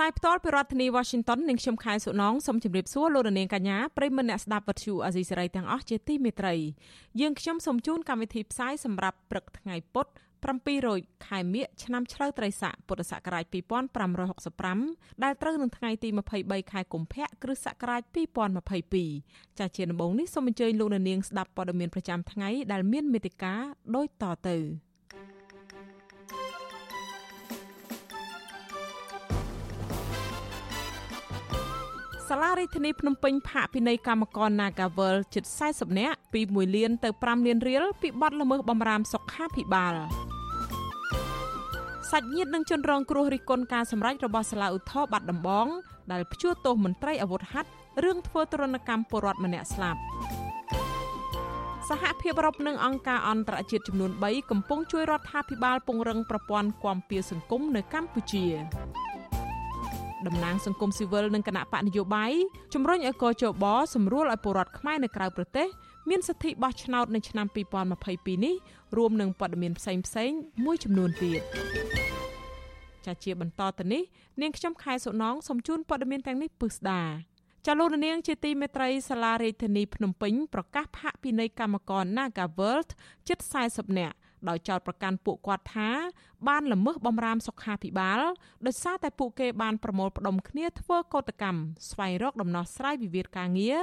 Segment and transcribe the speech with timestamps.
[0.00, 6.54] សាយផ្ទាល់ពីរដ្ឋធានី Washington នាងខ្ញុំខែសុណងសូមជម្រាបសួរលោកនាងកញ្ញាប្រិយមិត្តអ្នកស្ដាប់វិទ្យុអាស៊ីសេរីទាំងអស់ជាទីមេត្រី
[7.20, 10.10] យើងខ្ញុំសូមជូនកម្មវិធីផ្សាយសម្រាប់ព្រឹកថ្ងៃពុទ្ធ
[10.68, 13.44] 700ខែមិញឆ្នាំឆ្លូវត្រីស័កពុទ្ធសករាជ
[14.34, 16.08] 2565ដែលត្រូវនឹងថ្ងៃទី
[16.40, 18.02] 23ខែកុម្ភៈគ្រិស្តសករាជ
[18.80, 23.54] 2022ចាស់ជាដំបូងនេះសូមអញ្ជើញលោកនាងស្ដាប់ព័ត៌មានប្រចាំថ្ងៃដែលមានមេត្តា
[23.94, 24.89] ដូចតទៅ
[32.30, 39.94] សាលារដ្ឋាភិបាលភ្នំពេញផាកពិន័យកម្មករ Nagavel ជិត40នាក់ពី1លានទៅ5លានរៀលពីបទល្មើសបំរាមសុខាភិបាល
[42.10, 45.66] សាច់ញាតិនឹងជនរងគ្រោះរិះគន់ការសម្រេចរបស់សាលាឧទ្ធរបាត់ដំបង
[46.12, 47.68] ដែលព្យួរទោសមន្ត្រីអាវុធហត្ថ
[48.04, 50.00] រឿងធ្វើទរណកម្មពលរដ្ឋម្នាក់ស្លាប់
[51.88, 58.46] សហភាពអឺរ៉ុបនិងអង្គការអន្តរជាតិចំនួន3កំពុងជួយរដ្ឋាភិបាលពង្រឹងប្រព័ន្ធគាំពារសង្គមនៅកម្ពុជា
[60.26, 62.32] តំណាងសង្គមស៊ីវិលនិងគណៈបកនយោបាយ
[62.74, 65.68] ជំរុញឲ្យកោជបសម្រួលឲ្យពលរដ្ឋខ្មែរនៅក្រៅប្រទេស
[66.08, 67.46] មានសិទ្ធិបោះឆ្នោតនៅឆ្នាំ
[67.96, 68.54] 2022នេះ
[68.96, 70.30] រួមនឹងព័ត៌មានផ្សេងផ្សេង
[70.64, 71.40] មួយចំនួនទៀត
[73.06, 74.02] ចាជាបន្តទៅនេះ
[74.40, 77.02] នាងខ្ញុំខែសុណងសូមជូនព័ត៌មានទាំងនេះពឹស្ដា
[77.66, 82.90] ចាលោកនាងជាទីមេត្រីសាលារាជធានីភ្នំពេញប្រកាសផាកពិន័យកម្មករ Naga World
[83.28, 83.38] ជិត
[83.68, 84.16] 40នាក់
[84.48, 85.90] ដោយចោទប្រកាន់ពួកគាត់ថា
[86.48, 88.20] បានល្មើសបំរាមសុខាភិបាល
[88.66, 93.78] ដោយសារតែពួកគេបានប្រមូលផ្ដុំគ្នាធ្វើកោតកម្មស្វែងរកដំណោះស្រាយវិវាទការងារ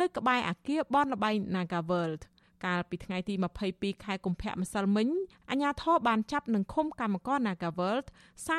[0.00, 2.22] នៅក្បែរអគារបនលបែង Naga World
[2.64, 3.34] កាលពីថ្ងៃទី
[3.70, 5.08] 22ខែកុម្ភៈម្សិលមិញ
[5.50, 8.06] អាជ្ញាធរបានចាប់និងឃុំកម្មករ Nagaworld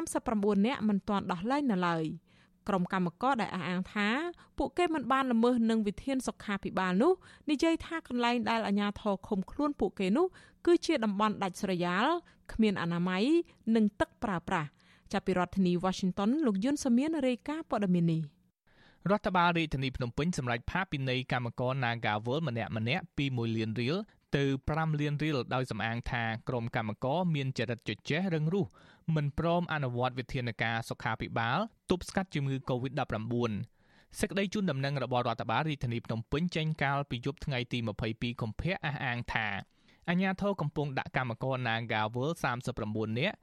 [0.07, 2.05] 39នាក់មិនទាន់ដោះលែងនៅឡើយ
[2.67, 4.07] ក្រុមកម្មករដែលអះអាងថា
[4.57, 7.13] ពួកគេមិនបានល្មើសនឹងវិធានសុខាភិបាលនោះ
[7.49, 10.25] និយាយថាកន្លែងដែលអាជ្ញាធរឃុំខ្លួនពួកគេនោះ
[10.65, 12.07] គឺជាតំបន់ដាច់ស្រយាល
[12.53, 13.23] គ្មានអនាម័យ
[13.75, 14.69] និងទឹកប្រើប្រាស់
[15.11, 18.21] ចាប់ពីរដ្ឋធានី Washington លោកយុនសាមៀនរាយការណ៍ព័ត៌មាននេះ
[19.09, 23.95] រដ្ឋបាលរាជធានីភ្នំពេញសម្រេចផាកពិន័យកម្មករ Nagawal ម្នាក់ម្នាក់ពី1លានរៀល
[24.35, 28.67] ទៅ5លានរៀលដោយសំអាងថាក្រុមកម្មករមានចរិតជជែករឹងរូស
[29.15, 33.51] មិនព្រមអនុវត្តវិធានការសុខាភិបាលទប់ស្កាត់ជំងឺ Covid-19
[34.19, 37.79] សេចក្តីជូនដំណឹងរបស់រដ្ឋបាលរាជធានីភ្នំពេញចេញកាលពីយប់ថ្ងៃទី
[38.09, 39.47] 22កុម្ភៈអះអាងថា
[40.09, 42.29] អាជ្ញាធរកំពុងដាក់កម្មករ Nagawal
[42.73, 43.35] 39នាក់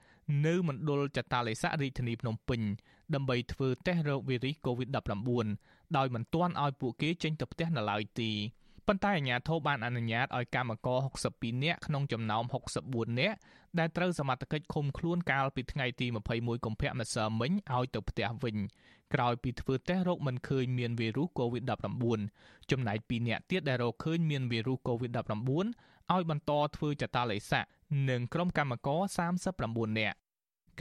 [0.47, 2.61] នៅមណ្ឌលចតាឡេស័ករាជធានីភ្នំពេញ
[3.15, 8.31] ដើម្បីធ្វើតេស្តរោគវីរុស COVID-19 ដោយមិនទាន់ឲ្យពួកគេចេញទៅផ្ទះនៅឡើយទេ
[8.87, 10.99] ប៉ុន្តែអាជ្ញាធរបានអនុញ្ញាតឲ្យកម្មករ
[11.33, 12.45] 62នាក់ក្នុងចំណោម
[12.83, 13.37] 64នាក់
[13.79, 18.57] ដែលត្រូវសមត្ថកិច្ចឃុំខ្លួនកាលពីថ្ងៃទី21កុម្ភៈម្សិលមិញឲ្យទៅផ្ទះវិញ
[19.15, 27.65] ក្រោយពីធ្វើតេស្តរោគមិនឃើញមានវីរុស COVID-19 ចំណែក2នាក់ទៀតដែលរកឃើញមានវីរុស COVID-19 ឲ្យបន្តធ្វើចតាឡេស័ក
[28.11, 29.01] និងក្រុមកម្មករ
[29.49, 30.17] 39នាក់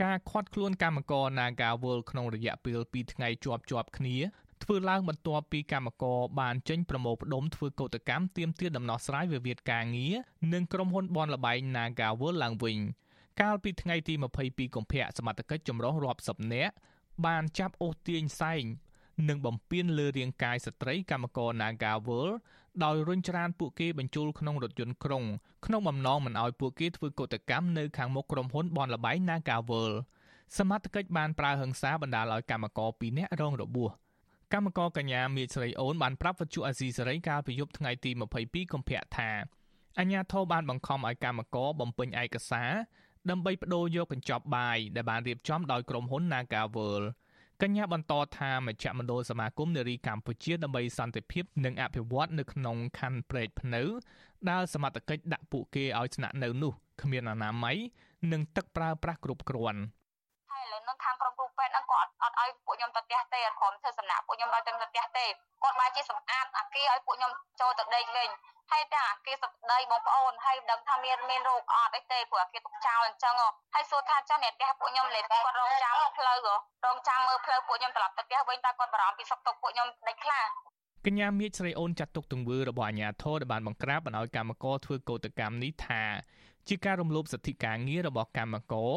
[0.02, 4.16] ការខាត់ខ្លួនកម្មករ Naga World ក្នុងរយៈពេល2ថ្ងៃជាប់ជាប់គ្នា
[4.62, 10.14] ធ្វើឡើងបន្ទាប់ពីកម្មករបានចេញប្រមូលផ្ដុំធ្វើកោតកម្មទាមទារដំណោះស្រាយវិវាទការងារ
[10.52, 12.78] និងក្រុមហ៊ុនបនលបែង Naga World ឡើងវិញ
[13.40, 16.74] កាលពីថ្ងៃទី22កុម្ភៈសមត្ថកិច្ចចម្រុះរាប់សិបនាក់
[17.26, 18.64] បានចាប់អូសទាញសែង
[19.28, 22.36] និងបំពេញលើរាងកាយស្ត្រីកម្មករ Naga World
[22.84, 25.24] ដោយរុញច្រានពួកគេបញ្ចូលក្នុងរថយន្តក្រុង
[25.66, 29.92] ក្នុងបំណងមិនឲ្យពួកគេធ្វើកុតកម្មនៅខាងមុខក្រុមហ៊ុនបនលបែង Nagavel
[30.56, 33.90] សមត្ថកិច្ចបានប្រើហិង្សាបណ្ដាលឲ្យកម្មករ2នាក់រងរបួស
[34.52, 38.10] កម្មករកញ្ញាមេស្រីអូនបានប្រាប់វិទ្យុអាស៊ីសេរីកាលពីយប់ថ្ងៃទី
[38.42, 39.30] 22កុម្ភៈថា
[39.98, 42.72] អញ្ញាធិបបានបង្ខំឲ្យកម្មករបំពេញឯកសារ
[43.30, 47.02] ដើម្បីបដូរយកកញ្ចប់បាយដែលបានរៀបចំដោយក្រុមហ៊ុន Nagavel
[47.62, 53.82] កញ្ញាបន្តថាមជ្ឈមណ្ឌលសមាគមនារីកម្ពុជាដើម្បីសន្តិភាពនិងអភិវឌ្ឍនៅក្នុងខណ្ឌព្រែកភ្នៅ
[54.50, 56.72] ដែលសមត្ថកិច្ចដាក់ពួកគេឲ្យស្នាក់នៅនោះ
[57.02, 57.76] គ្មានអនាម័យ
[58.32, 59.80] និងទឹកប្រើប្រាស់គ្រប់គ្រាន់
[60.50, 65.26] ហើយឥឡូវនឹងខាងក្រុមគ្រូពេទ្យហ្នឹងគាត់ អត់ឲ្យពួកខ្ញុំទៅផ្ទះទេអត់ព្រមធ្វើសំណាក់ពួកខ្ញុំឲ្យទៅផ្ទះទេ
[65.62, 68.28] គាត់មកជាសម្អាតអាគារឲ្យពួកខ្ញុំចូលទៅដេកវិញ
[68.72, 73.34] ហើយតែអាគារសប្តីបងប្អូនហើយដឹងថាមានមានរោគអត់អីទេព្រោះអាគារទុកចោលអញ្ចឹង
[73.74, 76.36] ហើយសួរថាចាស់អ្នកផ្ទះពួកខ្ញុំលេគាត់រងចាំផ្លូវ
[76.86, 80.44] រងចាំមើលផ្លូវពួកខ្ញុំត្រឡប់ទៅផ្ទះវិញតើគាត់បារម្ភពីសុខទុក្ខពួកខ្ញុំដាច់ខ្លះ
[81.06, 86.02] កញ្ញាមៀចស្រីអូនចាត់ទុកទង្វើរបស់អាជ្ញាធរដែលបានបង្ក្រាបបណ្ដោយកម្មករធ្វើកោតកម្មនេះថា
[86.68, 88.92] ជាការរំលោភសិទ្ធិការងាររបស់កម្មករ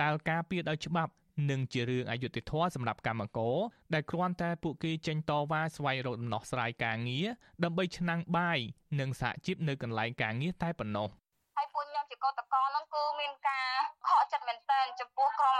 [0.00, 1.12] ដែលការពារដោយច្បាប់
[1.50, 3.56] និងជារឿងអយុត្តិធម៌សម្រាប់កម្មករ
[3.94, 7.26] ដែលគ្រាន់តែពួកគេចេញតវ៉ាស្វែងរកដំណោះស្រាយការងារ
[7.64, 8.58] ដើម្បីឆ្នាំងបាយ
[9.00, 11.08] និងសហជីពនៅកន្លែងការងារតែប៉ុណ្ណោះ
[11.56, 13.70] ហើយពួកខ្ញុំ ជាកតកតហ្នឹងគឺមានការ
[14.06, 15.54] ខកចិត្តមែនទែនចំពោះក្រុម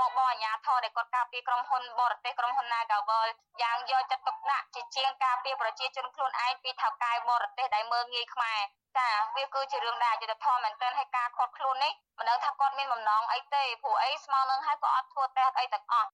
[0.00, 3.26] បងបងអាជ្ញាធរដែលគាត់ការពារក្រុមហ៊ុនបរទេសក្រុមហ៊ុន Nagavel
[3.62, 8.60] យ៉ាងយកចិត្តទុកដាក់ជាជាងការពារប្រជាជនខ្លួនឯងពីថៅកែបរទេសដែលមើងងាយខ្មែរ
[8.98, 16.10] ចាវាគឺជារឿងដែលយុត្តិធម៌មែនទែនហើយការខត់ខ្លួននេះមិនដឹងថាគាត់មានបំណងអីទេព្រោះអីស្មើនឹងហើយក៏អត់ធ្វើតេស្តអីទាំងអស់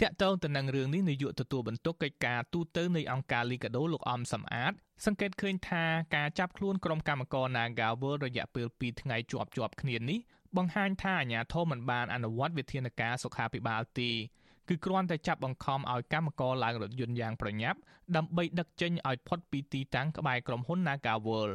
[0.00, 4.72] តាក់ទងទៅនឹងរឿងនេះនាយកទទួលបន្ទុកកិច្ចការទូតនៃអង្គការលីកាដូលោកអំសំអាត
[5.04, 5.84] សង្កេតឃើញថា
[6.16, 10.18] ការចាប់ខ្លួនក្រុមកម្មករ Naga World រយៈពេល2ថ្ងៃជាប់ជាប់គ្នានេះ
[10.56, 14.10] បង្ហាញថាអាជ្ញាធរមិនបានអនុវត្តវិធានការសុខាភិបាលទេ
[14.68, 17.78] គឺគ្រាន់តែចាប់បង្ខំឲ្យកម្មករឡើងរថយន្តយ៉ាងប្រញាប់
[18.16, 21.54] ដើម្បីដឹកចេញឲ្យផុតពីទីតាំងក្បែរក្រុមហ៊ុន Naga World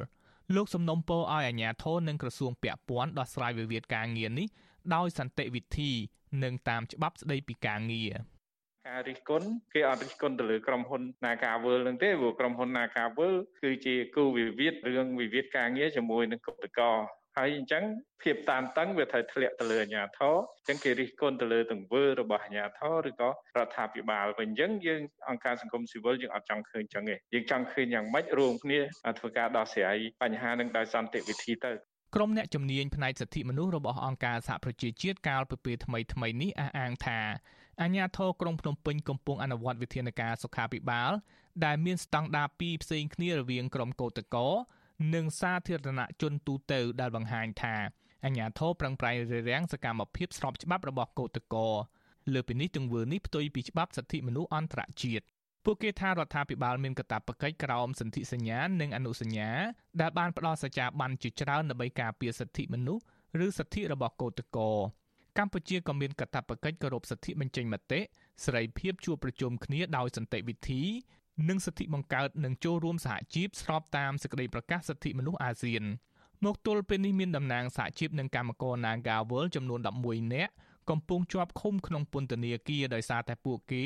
[0.55, 4.47] លោកសំណុំពរឲ្យអាជ្ញាធរនិងក្រសួងពាក់ព័ន្ធដោះស្រាយវិវាទការងារនេះ
[4.95, 5.91] ដោយសន្តិវិធី
[6.43, 8.13] និងតាមច្បាប់ស្តីពីការងារ
[8.87, 16.91] ការរិះគន់គេអត់រិះគន់ទៅលើក្រុមហ៊ុន Nagavel នឹងទេព្រោះក្រុមហ៊ុន Nagavel គឺជាគូវិវាទរឿងវិវាទការងារជាមួយនឹងគឧតកោ
[17.37, 17.83] ហើយអញ្ចឹង
[18.23, 28.79] ភាពតានតឹងវាត្រូវធ្លាក់ទៅលើអាជ្ញាធរអញ្ចឹងគេរិះគន់ទៅលើទង្វើរបស់អាជ្ញាធរឬក៏រដ្ឋាភិបាលវិញអញ្ចឹងយើងអង្គការសង្គមស៊ីវិលយើងអត់ចង់ឃើញអញ្ចឹងទេយើងចង់ឃើញយ៉ាងម៉េចរួមគ្នា
[29.19, 31.71] ធ្វើការដោះស្រាយបញ្ហានឹងដោយសន្តិវិធីទៅ
[32.15, 37.19] ក្រុមអ្នកជំនាញផ្នែកសិទ្ធិមនុស្សរបស់អង្គការសហប្រជាជាតិកាលពីពេលថ្មីថ្មីនេះអះអាងថា
[37.81, 41.11] អាញាធរក្រុងភ្នំពេញកំពុងអនុវត្តវិធានការសុខាភិបាល
[41.65, 44.47] ដែលមានស្តង់ដារពីរផ្សេងគ្នារវាងក្រុមកោតក្រ
[45.15, 47.75] និងសាធារណជនទូទៅដែលបង្ហាញថា
[48.25, 51.73] អាញាធរប្រឹងប្រែងរារាំងសកម្មភាពស្របច្បាប់របស់កោតក្រ
[52.33, 55.25] លើពីនេះទង្វើនេះផ្ទុយពីច្បាប់សិទ្ធិមនុស្សអន្តរជាតិ
[55.69, 59.49] ពួកគេថារដ្ឋាភិបាលមានកាតព្វកិច្ចក្រោមសន្ធិសញ្ញានិងអនុសញ្ញា
[60.01, 63.03] ដែលបានផ្ដល់សច្ចាប័នជាច្រើនដើម្បីការពារសិទ្ធិមនុស្ស
[63.45, 64.75] ឬសិទ្ធិរបស់កោតក្រ
[65.37, 68.01] កម្ពុជាក៏មានកាតព្វកិច្ចគោរពសិទ្ធិបញ្ចេញមតិ
[68.43, 70.81] សេរីភាពជួបប្រជុំគ្នាដោយសន្តិវិធី
[71.49, 75.83] និងសិទ្ធិបង្កើតនិងចូលរួមសហជីពស្របតាមសេចក្តីប្រកាសសិទ្ធិមនុស្សអាស៊ាន
[76.45, 80.53] មកទល់ពេលនេះមានតំណាងសហជីពនិងកម្មករ Naga World ចំនួន11នាក់
[80.89, 83.85] កំពុងជាប់ឃុំក្នុងពន្ធនាគារដោយសារតែពួកគេ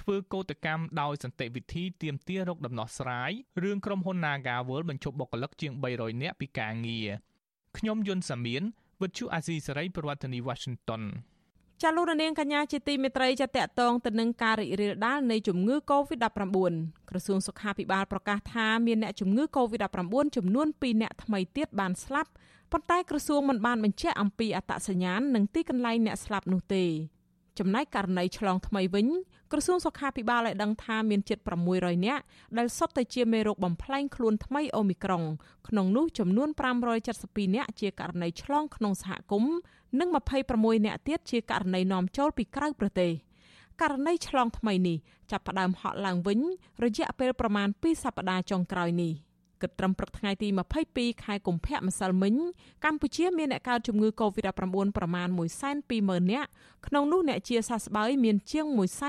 [0.00, 3.30] ធ្វើកោតកម្មដោយសន្តិវិធីទាមទាររកដំណោះស្រាយ
[3.62, 7.08] រឿងក្រុមហ៊ុន Naga World បញ្ឈប់បុគ្គលិកជាង300នាក់ពីការងារ
[7.78, 8.62] ខ្ញុំយុនសាមៀន
[9.02, 11.02] វិទ្យុអាស៊ីសេរីប្រធានាធិបតី Washington
[11.82, 16.72] ចាលោករនាងកញ្ញាជាទីមេត្រីចាតកតងទៅនឹងការរីករាលដាលនៃជំងឺ Covid-19
[17.10, 22.30] ក្រសួងសុខាភិបាលប្រកាសថាមានអ្នកជំងឺ Covid-19 ចំនួន2អ្នកថ្មីទៀតបានស្លាប់
[22.72, 26.84] ប៉ុន្តែក្រសួងមិនបានបញ្ជាក់អំពីអត្តសញ្ញាណនិងទីកន្លែងអ្នកស្លាប់នោះទេ
[27.58, 29.08] ចំណែកករណីឆ្លងថ្មីវិញ
[29.52, 31.38] ក្រសួងសុខាភិបាលបានដឹងថាមានជិត
[31.72, 32.22] 600នាក់
[32.58, 35.22] ដែលសុទ្ធតែជាមេរោគបំផ្លែងខ្លួនថ្មីអូមីក្រុង
[35.68, 36.48] ក្នុងនោះចំនួន
[37.02, 39.56] 572នាក់ជាករណីឆ្លងក្នុងសហគមន៍
[40.00, 40.08] និង
[40.48, 43.12] 26នាក់ទៀតជាករណីនាំចូលពីក្រៅប្រទេស
[43.80, 44.96] ករណីឆ្លងថ្មីនេះ
[45.30, 46.40] ចាប់ផ្ដើមហក់ឡើងវិញ
[46.84, 49.12] រយៈពេលប្រមាណ2សប្តាហ៍ចុងក្រោយនេះ
[49.64, 50.48] គិតត្រឹមព្រឹកថ្ងៃទី
[50.86, 52.34] 22ខែកុម្ភៈម្សិលមិញ
[52.84, 55.28] កម្ពុជាមានអ្នកកើតជំងឺ Covid-19 ប្រមាណ
[55.80, 56.48] 120,000នាក់
[56.86, 58.66] ក្នុងនោះអ្នកជាសះស្បើយមានជាង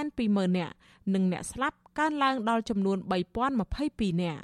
[0.08, 0.74] 120,000នាក់
[1.14, 2.98] និងអ្នកស្លាប់កើនឡើងដល់ចំនួន
[3.60, 4.44] 3022នាក់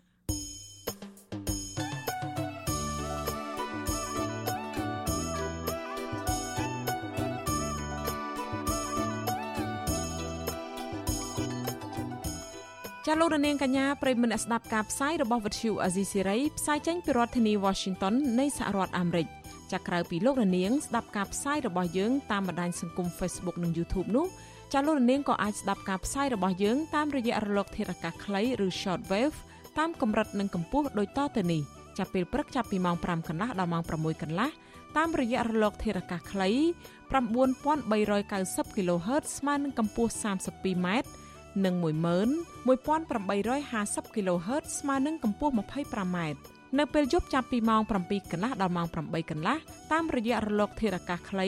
[13.07, 19.27] ចាលោករនាងកញ្ញាប្រិមមអ្នកស្ដាប់ការផ្សាយរបស់វិទ្យុអាស៊ីសេរីផ្សាយចេញពីរដ្ឋធានី Washington នៃសហរដ្ឋអាមេរិក
[19.71, 24.25] ចាក្រៅពីលោករនាងស្ដាប់ការផ្សាយរបស់យើងតាមបណ្ដាញសង្គម Facebook និង YouTube នោះ
[24.73, 29.37] ចាលោករនាងក៏អាចស្ដាប់ការផ្សាយរបស់យើងតាមរយៈរលកធាតុអាកាសខ្លីឬ Shortwave
[29.79, 31.61] តាមកម្រិតនិងកម្ពស់ដូចតទៅនេះ
[31.97, 34.49] ចាប់ពេលព្រឹកចាប់ពីម៉ោង5កន្លះដល់ម៉ោង6កន្លះ
[34.97, 36.49] តាមរយៈរលកធាតុអាកាសខ្លី
[37.11, 40.87] 9390 kHz ស្មើនឹងកម្ពស់ 32m
[41.65, 46.17] និង11850 kHz ស្មើនឹងកម្ពស់ 25m
[46.79, 49.57] នៅពេលយប់ចាប់ពីម៉ោង7កន្លះដល់ម៉ោង8កន្លះ
[49.91, 51.45] តាមរយៈរលកធាតុអាកាសខ្លី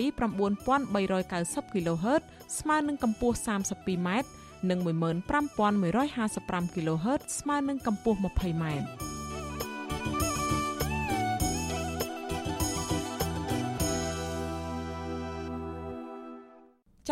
[0.65, 2.21] 9390 kHz
[2.59, 4.09] ស្មើនឹងកម្ពស់ 32m
[4.69, 9.12] និង15155 kHz ស្មើនឹងកម្ពស់ 20m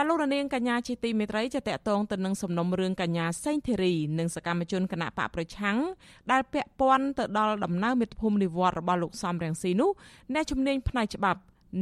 [0.01, 5.77] ចាលោករនាងកញ្ញាជាទីមេត្រីจะតកតងទៅនឹងសំណុំរឿងកញ្ញាសេងធីរីនិងសកម្មជនគណៈបកប្រឆាំង
[6.31, 9.89] ដែលពាក់ព័ន្ធទៅដល់ដំណើរមេត្តាភូមិនិវត្តរបស់លោកសំរងស៊ីនោះ
[10.34, 11.39] អ្នកជំនាញផ្នែកច្បាប់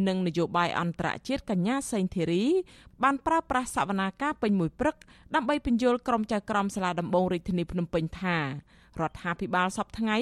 [0.08, 2.44] និងនយោបាយអន្តរជាតិកញ្ញាសេងធីរី
[3.04, 4.96] បានប្រើប្រាស់សវនាការពេញមួយព្រឹក
[5.36, 8.38] ដើម្បីបញ្យល់ក្រុមចៅក្រមសាលាដំបងរាជធានីភ្នំពេញថា
[9.02, 10.18] រដ្ឋាភិបាលសពថ្ងៃ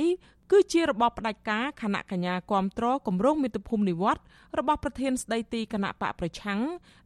[0.52, 4.22] គឺជារបបផ្ដាច់ការគណៈកញ្ញាគាំទ្រគម្រោងមាតុភូមិនិវត្ត
[4.60, 6.60] របស់ប្រធានស្ដីទីគណៈបកប្រឆាំង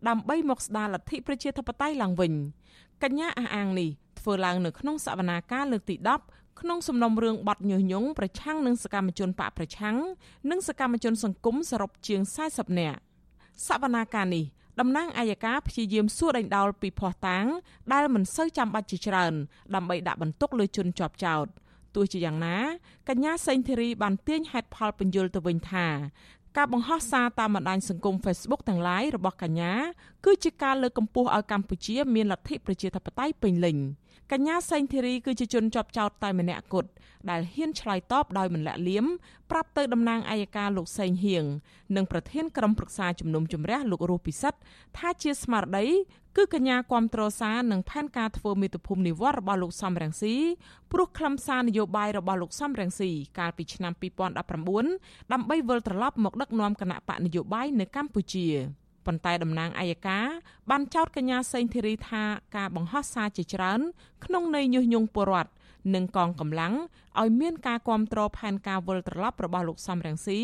[0.07, 2.33] ដើម្បីមកស្ដារលទ្ធិប្រជាធិបតេយ្យឡើងវិញ
[3.03, 5.95] កញ្ញាអះអាងនេះធ្វើឡើងនៅក្នុងសវនាការលើកទី
[6.29, 9.95] 10ក្នុងសំណុំរឿងបាត់ញុះញង់ប្រឆាំងនឹងសកម្មជនបកប្រឆាំង
[10.49, 12.21] និងសកម្មជនសង្គមសរុបជាង
[12.51, 12.99] 40នាក់
[13.67, 14.45] សវនាការនេះ
[14.79, 17.45] តំណាងអាយកាព្យាយាមសួរដេញដោលពីភ័ស្តុតាង
[17.93, 19.33] ដែលមិនសូវចាំបាច់ជាច្រើន
[19.75, 21.47] ដើម្បីដាក់បន្ទុកលើជនជាប់ចោត
[21.95, 22.57] ទោះជាយ៉ាងណា
[23.09, 25.87] កញ្ញាសេងធីរីបានទាញហេតុផលបញ្យលទៅវិញថា
[26.57, 29.73] ការបង្ហោះសារតាមបណ្ដាញសង្គម Facebook ទាំង lain របស់កញ្ញា
[30.25, 33.77] គឺជាការលើកកម្ពស់ឲ្យកម្ពុជាមានលទ្ធិប្រជាធិបតេយ្យពេញលេញ
[34.31, 36.89] កញ្ញាសេងធីរីគឺជាជនជាប់ចោតតែម្នាក់គត់
[37.29, 39.05] ដែលហ៊ានឆ្លើយតបដោយមិនលាក់លៀម
[39.51, 41.45] ប្រាប់ទៅតំណាងអัยការលោកសេងហៀង
[41.95, 44.59] និងប្រធានក្រុមប្រឹក្សាជំនុំជម្រះលោករស់ពិសិដ្ឋ
[44.97, 45.85] ថាជាស្មារតី
[46.37, 50.35] គឺកញ្ញាគាំទ្រសារនឹងផែនការធ្វើមេត្តាភូមិនិវត្តរបស់លោកសំរងស៊ី
[50.91, 53.93] ព្រោះខ្លឹមសារនយោបាយរបស់លោកសំរងស៊ីកាលពីឆ្នាំ
[54.57, 58.47] 2019ដើម្បីវិលត្រឡប់មកដឹកនាំគណៈបកនយោបាយនៅកម្ពុជា
[59.05, 60.27] ប៉ុន្តែតំណាងអัยការ
[60.69, 62.23] បានចោទកញ្ញាសេងធីរីថា
[62.57, 63.79] ការបង្ហោះសារជាច្រើន
[64.25, 65.51] ក្នុងន័យញុះញង់ពលរដ្ឋ
[65.95, 66.73] និងកងកម្លាំង
[67.21, 70.39] ឲ្យមានការគ្រប់គ្រងផែនការវិលត្រឡប់របស់លោកសំរងស៊ី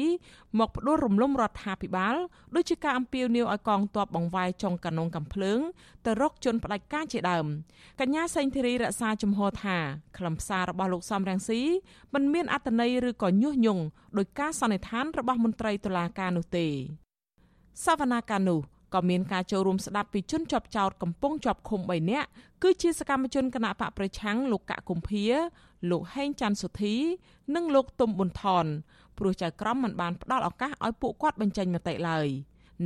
[0.60, 2.16] មកផ្ដួលរំលំរដ្ឋាភិបាល
[2.56, 5.60] ដូចជាការអំពាវនាវឲ្យកងទ័ពបង្វែរចុងកានងកំភ្លើង
[6.06, 7.46] ទៅរកជនផ្ដាច់ការជាដើម
[8.00, 9.78] កញ្ញាសេងធីរីរក្សាជំហរថា
[10.18, 11.62] ខ្លឹមសាររបស់លោកសំរងស៊ី
[12.14, 13.84] មិនមានអត្តន័យឬក៏ញុះញង់
[14.18, 16.68] ដោយការសន្និដ្ឋានរបស់មន្ត្រីតុលាការនោះទេ
[17.86, 18.60] សវនាការនោះ
[18.94, 22.28] ក៏មានការចូលរួមស្ដាប់ពីជនជាប់ចោតកំពុងជាប់ឃុំ3នាក់
[22.64, 25.26] គឺជាសកម្មជនគណៈបកប្រឆាំងលោកកកគុម្ភា
[25.90, 26.96] លោកហេងច័ន្ទសុធី
[27.56, 28.66] និងលោកទុំប៊ុនថន
[29.18, 32.28] ព្រោះចៅក្រមមិនបានផ្ដល់ឱកាសឲ្យពួកគាត់បញ្ចេញមតិឡើយ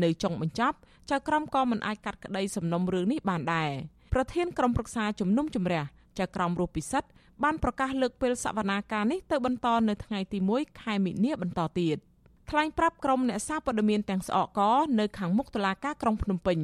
[0.04, 0.78] នៅចុងបញ្ចប់
[1.12, 3.72] ចៅក្រមក៏មិនអាចកាត់ក្តីសំណុំរឿងនេះបានដែរ
[4.14, 5.84] ប្រធានក្រុមប្រឹក្សាជំនុំជម្រះ
[6.20, 7.10] ចៅក្រមរស់ពិសិដ្ឋ
[7.44, 11.98] បានប្រកាសលើកពេលសវនាការនេះទៅបន្តនៅថ្ងៃទី1ខែមិនិនាបន្តទៀត។
[12.52, 14.60] ថ្លែងប្រាប់ក្រុមអ្នកសារព័ត៌មានទាំងស្អកក
[15.00, 16.60] នៅខាងមុខតុលាការក្រុងភ្នំពេញ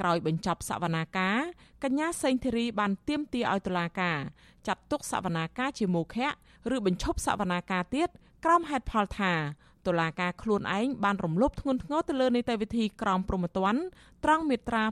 [0.00, 1.38] ក្រោយបញ្ចប់សវនាការ
[1.84, 4.18] កញ្ញាសេងធីរីបានទាមទារឲ្យតុលាការ
[4.66, 6.30] ចាត់ទុកសវនាការជាមោឃៈ
[6.74, 8.08] ឬបញ្ឈប់សវនាការទៀត
[8.44, 9.32] ក្រោមហេតុផលថា
[9.86, 13.80] តុលាការខ្លួនឯងបានរំលោភធ្ងន់ធ្ងរទៅលើនីតិវិធីក្រមព្រហ្មទណ្ឌ
[14.24, 14.82] ត្រង់មាត្រា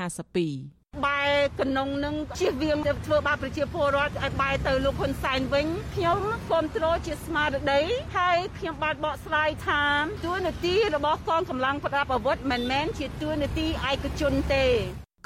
[0.00, 6.18] 252 បែរកណ្ងនឹងជៀសវាងទៅធ្វើបាបប្រជាពលរដ្ឋឲ្យបែរទៅលោកហ៊ុនសែនវិញខ្ញុំ
[6.48, 7.80] គ្រប់គ្រងជាស្មារតី
[8.16, 9.82] ហើយខ្ញុំបានបកស្រាយថា
[10.24, 14.66] ទួនាទីរបស់កងកម្លាំងប្រដាប់អាវុធមិនមែនជាទួនាទីឯកជនទេ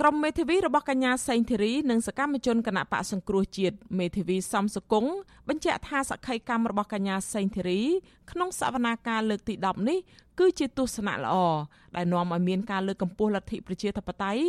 [0.00, 5.06] ក្រុមមេធាវីរបស់កញ្ញាសេងធីរីនិងសកម្មជនគណៈបកសង្គ្រោះជាតិមេធាវីសំសុគង
[5.48, 7.80] បញ្ជាក់ថាសក្ខីកម្មរបស់កញ្ញាសេងធីរី
[8.30, 9.98] ក្នុងសវនាការលើកទី10នេះ
[10.38, 11.34] គឺជាទស្សនៈល្អ
[11.96, 14.42] ដែលនាំឲ្យមានការលើកកម្ពស់លទ្ធិប្រជាធិបតេយ្យ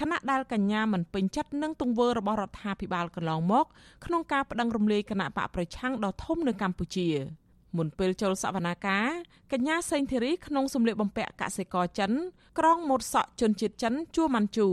[0.00, 3.64] ខណៈដែលកញ្ញាមិនពេញចិត្តនឹងទង្វើរបស់រដ្ឋាភិបាលកន្លងមក
[4.04, 7.08] ក្នុងការប្តឹងរំលាយគណៈបកប្រឆាំងដ៏ធំនៅកម្ពុជា។
[7.76, 9.06] មុនពេលចូលសវនាការ
[9.52, 12.12] កញ្ញាសេងធីរីក្នុងសម្លៀកបំពាក់កសិករចិន
[12.58, 14.68] ក្រងម៉ូតសក់ជនជាតិចិនជួម៉ាន់ជូ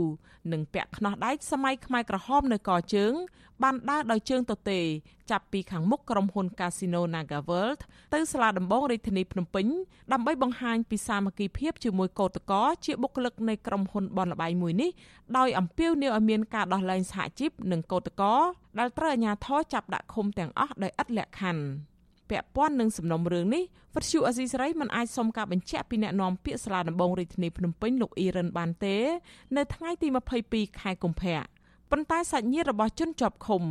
[0.52, 3.12] និងពាក់ខ្នោះដែកសម័យខ្មែរក្រហមនៅកជើង
[3.62, 4.80] បានដើរដោយជើងទទេ
[5.30, 7.80] ចាប់ពីខាងមុខក្រុមហ៊ុន Casino Naga World
[8.14, 9.66] ទៅសាលាដំបងរាជធានីភ្នំពេញ
[10.12, 14.90] ដើម្បីបង្ហាញពីសាមគ្គីភាពជាមួយកោតក្រជាបុគ្គលិកនៃក្រុមហ៊ុនបនលបៃមួយនេះ
[15.38, 18.36] ដោយអំពាវនាវឲ្យមានការដោះលែងសហជីពនិងកោតក្រ
[18.78, 21.64] ដែលត្រូវអាជ្ញាធរចាប់ដាក់ឃុំទាំងអស់ដោយឥតលក្ខខណ្ឌ
[22.30, 28.96] ពាក់ព័ន្ធនឹងសំណុំរឿងនេះវិទ្យុអេស៊ីសរ៉ៃមិនអាចសុំការបញ្ជាក់ពីអ្នកនាំពាក្យសាលាដំបងរាជធានីភ្នំពេញលោកអ៊ីរ៉ានបានទេ
[29.56, 30.08] នៅថ្ងៃទី
[30.44, 31.38] 22ខែកុម្ភៈ
[31.90, 33.62] ប៉ុន្តែសាច់ញាតិរបស់ជនជាប់ឃុំ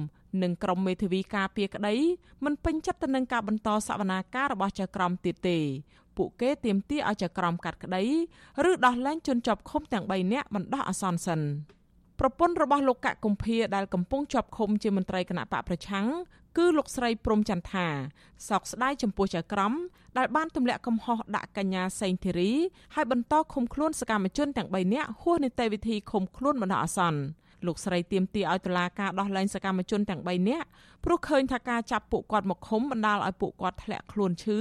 [0.44, 1.96] និងក្រុមមេធាវីការពារក្តី
[2.46, 5.58] មិនពេញចិត្តទៅនឹងការបន្តសវនាការរបស់ចៅក្រមទៀតទេ
[6.18, 8.04] ពួកគេទាមទារឲ្យចៅក្រមកាត់ក្តី
[8.70, 11.42] ឬដោះលែងជនជាប់ឃុំទាំង3នាក់បណ្ដោះអាសន្នសិន
[12.20, 16.08] ប្រពន្ធរបស់លោកកកុម្ភាដែលកំពុងជាប់ឃុំជាមន្ត្រីគណៈបកប្រឆាំង
[16.58, 17.88] គឺលោកស្រីព្រំចន្ទថា
[18.50, 19.74] សោកស្ដាយចំពោះចៅក្រម
[20.18, 22.52] ដែលបានទម្លាក់កំហុសដាក់កញ្ញាសេងធីរី
[22.96, 27.22] ហើយបន្តឃុំខ្លួនសកម្មជនទាំង3នាក់ហួសនីតិវិធីឃុំខ្លួនបណ្ដោះអាសន្ន
[27.66, 30.68] លោកស្រីទៀមទីឲ្យតុលាការដោះលែងសកម្មជនទាំង3នាក់
[31.04, 34.60] ព្រោះឃើញថាការចាប់ពួកគាត់មកឃុំបណ្ដាលឲ្យពួកគាត់ធ្លាក់ខ្លួនឈឺ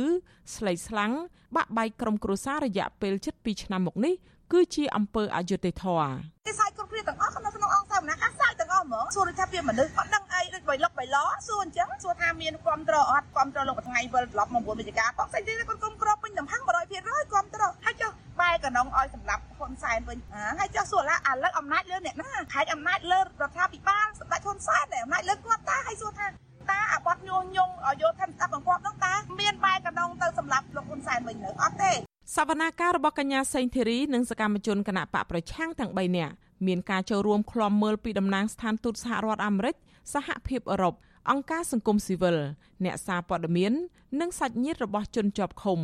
[0.54, 1.12] ស្លេកស្លាំង
[1.56, 4.14] បាក់បែកក្រុមគ្រួសាររយៈពេលជិត2ឆ្នាំមកនេះ
[4.52, 6.10] គឺជាអំពើអយុត្តិធម៌
[6.46, 18.10] គេសាយគ្រប់គ្នាទាំងអស់ក្នុងក្នុងអង្គសាវនាការសាយទាំងអស់ហ្មងសួរថាវាមនុស្សអត់ដឹងអីដូចបៃលុកបៃឡសួរអញ្ចឹងសួរថាមានគ្រប់ត្រអត់គ្រប់ត្រលោកថ្ងៃវិលត្រឡប់មក9វិជ្ជការបងស្អីទេគាត់គុំក្របពេញតំហឹង100%គ្រប់ត្រហើយចុះ
[18.40, 20.18] បែកកណ្ដងឲ្យសម្រាប់ហ៊ុនសែនវិញ
[20.58, 26.26] ហើយចុះសួរឡាឥឡូវអំណាចលើអ្នកណាខែកអំណាចលើរដ្ឋាភិបាលសម្ដេចហ៊ុនសែនតែអំណាចលើគាត់តាហើយសួរថា
[26.70, 31.92] តាអាបត់ញុះញង់យោធានស្ដាប់បង្គាប់នោះតាមានបែកកណ្ដងទៅសម្រាប់លោកហ៊ុនសែនវិញនៅអត់ទេ
[32.34, 36.34] សវនាការរបស់កញ្ញាសេងធីរីនិងសកម្មជនគណៈបកប្រឆាំងទាំង3នាក់
[36.66, 39.74] មានការចូលរួមឃ្លាំមើលពីតំណាងស្ថានទូតសហរដ្ឋអាមេរិក
[40.14, 40.94] សហភាពអឺរ៉ុប
[41.30, 42.36] អង្គការសង្គមស៊ីវិល
[42.84, 43.72] អ្នកសារព័ត៌មាន
[44.20, 45.80] និងសាច់ញាតិរបស់ជនជាប់ឃុំ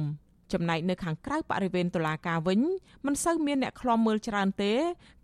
[0.53, 2.61] ចំណែកនៅខាងក្រៅបរិវេណតុលាការវិញ
[3.07, 4.73] មិនសូវមានអ្នកឃ្លាំមើលច្រើនទេ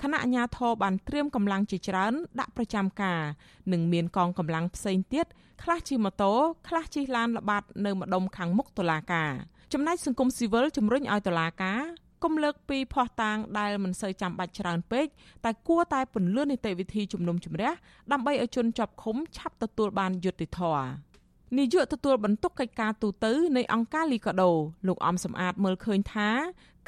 [0.03, 3.21] គណៈអាជ្ញាធរបានត្រៀមកម្លាំងជាច្រើន ដាក់ប្រចាំការ
[3.73, 5.27] និងមានកងកម្លាំងផ្សេងទៀត
[5.63, 6.33] ខ្លះជិះម៉ូតូ
[6.69, 9.33] ខ្លះជិះឡានល្បាតនៅម្ដុំខាងមុខតុលាការ
[9.75, 11.81] ចំណែកសង្គមស៊ីវិលជំរុញឲ្យតុលាការ
[12.25, 15.07] កុំលើកពីភ័ស្តុតាងដែលមិនសូវចាំបាច់ច្រើនពេក
[15.45, 17.73] តែគួរតែពន្លឿននីតិវិធីជំនុំជម្រះ
[18.13, 20.87] ដើម្បីឲ្យជនជាប់ឃុំឆាប់ទទួលបានយុត្តិធម៌
[21.57, 23.27] នាយកទទួលបន្ទុកកិច្ចការទូត
[23.57, 24.51] នៃអង្គការលីកាដូ
[24.89, 26.31] លោកអំសំអាតមើលឃើញថា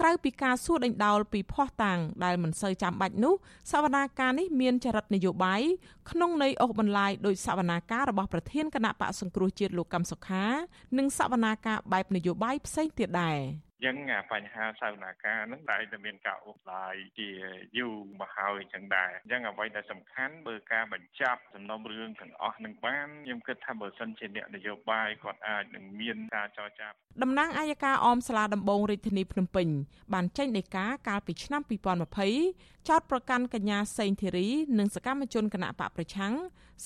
[0.00, 3.34] ក្រៅពីការសួរដេញដោលពីភ័ស្តុតាងដែលមិនសូវចាំបាច់នោះ
[3.70, 5.62] សវនាការនេះមានចរិតនយោបាយ
[6.10, 10.44] ក្នុងន័យអូសបន្លាយដោយសវនាការរបស់ប្រធានគណៈបកសង្គ្រោះជាតិលោកកឹមសុខា
[10.98, 13.38] និងសវនាការបែបនយោបាយផ្សេងទៀតដែរ។
[13.84, 13.96] ចឹង
[14.32, 17.28] បញ្ហាសាវនាការនឹងតែតែមានការអូសឡាយជា
[17.78, 26.88] យូរមកហើយចឹងដែរអញ្ចឹងអ្វីដែលសំខាន់បើការបញ្ចប់សំណុំរឿងទាំងអស់នឹងបានខ្ញុំគិតថាបើសិនជាអ្នកនយោបាយគាត់អាចនឹងមានការចរចា
[27.22, 29.68] តំណាងអាយកាអមសាលាដំបងរាជធានីភ្នំពេញ
[30.14, 31.62] បានចេញដីកាកាលពីឆ្នាំ
[32.26, 36.32] 2020ចោតប្រកាន់កញ្ញាសេងធីរី និងសកម្មជនគណៈបកប្រឆាំង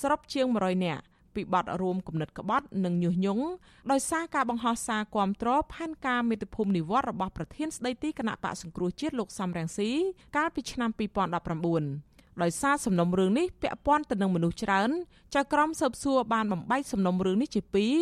[0.00, 1.04] សរុបជាង100នាក់
[1.36, 3.44] ពីបទរួមគំនិតក្បត់និងញុះញង់
[3.90, 9.90] ដោយសារការបង្ហោះសារគាំទ្រផែនការមេត្តាភូមិនិវត្តរបស់ប្រធានស្ដីទីគណៈបកសង្គ្រោះជាតិលោកសំរងស៊ី
[10.36, 14.90] កាលពីឆ្នាំ2019ដោយសារសំណុំរឿងនេះពាក់ព័ន្ធទៅនឹងមនុស្សច្រើន
[15.34, 17.94] ចៅក្រមស៊ើបសួរបានបំបីសំណុំរឿងនេះជាពីរ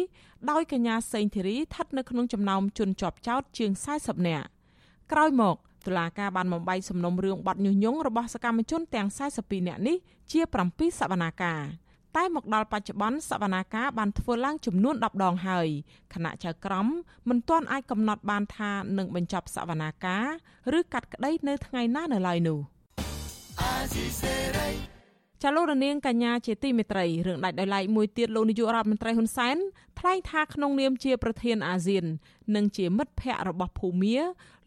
[0.50, 3.70] ដោយកញ្ញាសេងធីរីស្ថិតនៅក្នុងចំណោមជនជាប់ចោតជាង
[4.00, 4.46] 40នាក់
[5.12, 9.08] ក្រោយមកតុលាការបានបំបីសំណុំរឿងបាត់ញុះញង់របស់សកម្មជនទាំង
[9.38, 9.96] 42នាក់នេះ
[10.30, 11.62] ជា7សវនាការ
[12.16, 15.69] តែមកដល់បច្ចុប្បន្នសវនាការបានធ្វើឡើងចំនួន10ដងហើយ
[16.12, 16.87] គណៈចៅក្រម
[17.28, 20.26] មិនទាន់អាចកំណត់បានថានឹងបញ្ចប់សវនាការ
[20.78, 22.59] ឬកាត់ក្តីនៅថ្ងៃណានៅឡើយនោះ
[25.42, 29.57] ចលនានាងកញ្ញាជាទីមេត្រីរឿងដាច់ដោយឡែកមួយទៀតលោកនាយករដ្ឋមន្ត្រីហ៊ុនសែន
[29.99, 32.04] ថ្លែងថាក្នុងនាមជាប្រធានអាស៊ាន
[32.54, 34.16] និងជាមិត្តភ័ក្តិរបស់ភូមា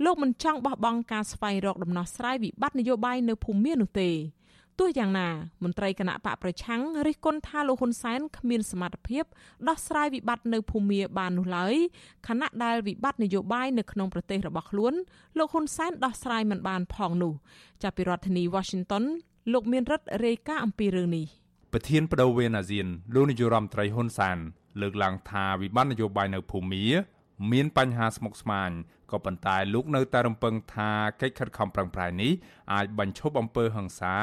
[0.05, 4.09] លោកមិនចង់បោះបង់ការស្វែងរកដំណោះស្រាយវិបត្តិនយោបាយនៅភូមានោះទេ
[4.79, 5.29] ទោះយ៉ាងណា
[5.63, 9.23] មន្ត្រីគណៈបកប្រឆាំងរិះគន់ថាលោកហ៊ុនសែនគ្មានសមត្ថភាព
[9.67, 11.75] ដោះស្រាយវិបត្តិនៅភូមាបាននោះឡើយ
[12.27, 14.93] ខណៈដែលវិបត្តិនយោបាយនៅក្នុងប្រទេសរបស់ខ្លួន
[15.37, 17.33] លោកហ៊ុនសែនដោះស្រាយមិនបានផងនោះ
[17.83, 19.03] ចាប់ពីរដ្ឋធានី Washington
[19.53, 21.25] លោកមានរិទ្ធរាយការណ៍អំពីរឿងនេះ
[21.73, 24.37] ប្រធានបដូវវេនអាស៊ានលោកនាយរដ្ឋមន្ត្រីហ៊ុនសែន
[24.81, 26.85] លើកឡើងថាវិបត្តិនយោបាយនៅភូមា
[27.51, 28.71] មានបញ្ហាស្មុគស្មាញ
[29.11, 32.31] ក៏ប៉ុន្តែលោកនៅតែរំពឹងថាកិច្ចខិតខំប្រឹងប្រែងនេះ
[32.73, 34.15] អាចបញ្ឈប់អំពើហិង្សា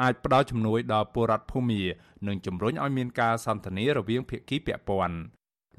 [0.00, 1.82] អាចផ្ដល់ជំនួយដល់ពលរដ្ឋភូមា
[2.26, 5.18] និងជំរុញឲ្យមានការសន្ទនារវាងភាគីពាក់ព័ន្ធ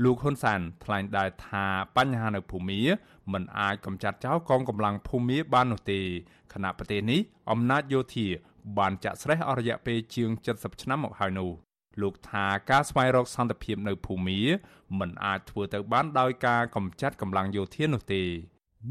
[0.04, 2.82] លោកហ៊ុនសានថ្លែងដែរថាបញ្ហានៅភូមា
[3.34, 6.02] មិនអាចកម្ចាត់ចោលកងកម្លាំងភូមាបាននោះទេ
[6.54, 7.20] ខណៈប្រទេសនេះ
[7.52, 8.28] អំណាចយោធា
[8.78, 11.52] បានចាក់ស្រេះអស់រយៈពេលជាង70ឆ្នាំមកហើយនោះ
[12.02, 14.40] លោកថាការស្វែងរកសន្តិភាពនៅភូមា
[15.00, 18.24] មិនអាចធ្វើទៅបានដោយការកម្ចាត់កម្លាំងយោធានោះទេ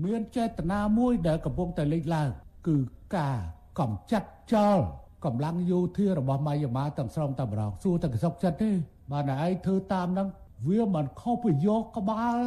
[0.04, 2.30] មានចេតនាមួយដែលកំពុងតែលេចឡើង
[2.68, 2.76] គឺ
[3.16, 3.38] ការ
[3.78, 4.80] កម្ចាត់ចោល
[5.24, 8.70] កម្លាំងយោធារបស់ម៉ាយាម៉ាទាំងស្រុងតែម្ដងសួរតែកសុកចិត្តទេ
[9.12, 10.28] បានតែឯងធ្វើតាមហ្នឹង
[10.68, 12.38] វាមិនខុសពីយកក្បាល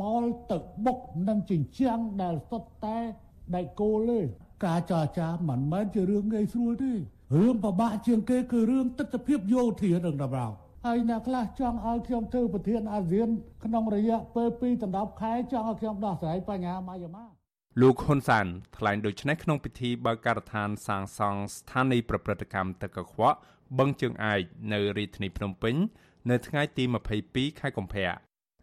[0.00, 2.96] បលទៅបុកនឹងជញ្ជាំងដែលសុទ្ធតែ
[3.54, 4.20] ដៃគោលទេ
[4.66, 6.92] ការចរចាមិនមែនជារឿងងាយស្រួលទេ
[7.36, 10.48] រឿងពិបាកជាងគេគឺរឿងទស្សនវិជ្ជាយោធានឹងតម្រោ
[10.86, 13.28] ហើយអ្នកខ្លះចង់ឲ្យខ្ញុំធ្វើប្រធានអាស៊ាន
[13.64, 17.24] ក្នុងរយៈពេល2ដល់10ខែចង់ឲ្យខ្ញុំដោះស្រាយបញ្ហាម៉ាយាម៉ា
[17.80, 23.38] លោកហ៊ុនសានថ្លែងដូចនេះក្នុងពិធីបើកការដ្ឋានសាងសង់ស្ថានីយប្រព្រឹត្តកម្មទឹកកខ្វក់
[23.78, 24.40] បឹងជើងឯក
[24.72, 25.74] នៅរាជធានីភ្នំពេញ
[26.30, 26.84] នៅថ្ងៃទី
[27.22, 28.12] 22ខែកុម្ភៈ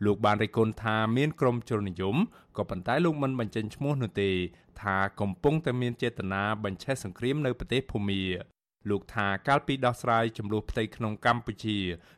[0.06, 2.18] លោកបានរិះគន់ថាមានក្រុមជននិយម
[2.58, 4.32] ក៏ប៉ុន្តែលោកមិនបញ្ចេញឈ្មោះនោះទេ
[4.82, 8.24] ថាកំពុងតែមានចេតនាបញ្ឆេះសង្គ្រាមនៅប្រទេសភូមា
[8.90, 11.78] លោកថាកាលពីដោះស្រាយចំនួនផ្ទៃក្នុងកម្ពុជា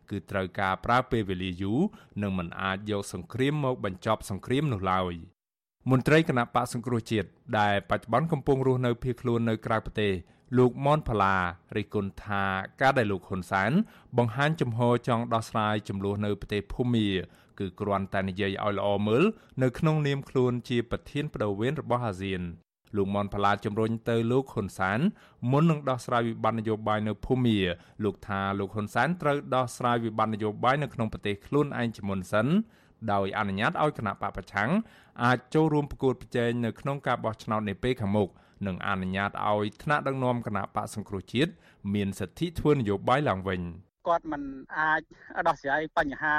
[0.09, 1.79] គឺត្រូវការប្រើពេលវេលាយូរ
[2.21, 5.15] និងមិនអាចយកសង្គ្រាមមកបញ្ចប់សង្គ្រាមនោះឡើយ
[5.89, 7.27] មន្ត្រីគណៈបកសង្គ្រោះជាតិ
[7.59, 10.13] ដែលបច្ចុប្បន្នកំពុងរស់នៅភៀសខ្លួននៅក្រៅប្រទេស
[10.57, 11.35] លោកមនផាឡា
[11.77, 12.43] រិះគន់ថា
[12.81, 13.71] ការដែលលោកហ៊ុនសែន
[14.17, 17.07] បង្ហាញចំហចង់ដោះស្រាយចំនួននៅប្រទេសភូមា
[17.59, 19.23] គឺគ្រាន់តែនិយាយឲ្យល្អមើល
[19.63, 22.41] នៅក្នុងនាមខ្លួនជាប្រធានបដូវវេនរបស់អាស៊ាន
[22.95, 24.99] លោកមនផាឡាជំរុញទៅលោកហ៊ុនសាន
[25.51, 27.59] មុននឹងដោះស្រាយវិបត្តិនយោបាយនៅភូមា
[28.03, 32.47] លោកថាលោកហ៊ុនសានត្រូវដោះស្រាយវិបត្តិនយោបាយនៅក្នុងប្រទេសខ្លួនឯងជាមុនសិន
[33.11, 34.69] ដោយអនុញ្ញាតឲ្យគណៈបពប្រឆាំង
[35.23, 38.29] អាចចូលរួមប្រកួតប្រជែងនៅក្នុងការបោះឆ្នោតនាពេលខាងមុខ
[38.67, 41.51] និងអនុញ្ញាតឲ្យថ្នាក់ដឹកនាំគណៈបកសង្គ្រោះជាតិ
[41.93, 43.61] មានសិទ្ធិធ្វើនយោបាយឡើងវិញ
[44.07, 44.43] គាត់មិន
[44.77, 45.01] អាច
[45.47, 46.35] ដោះស្រាយបញ្ហា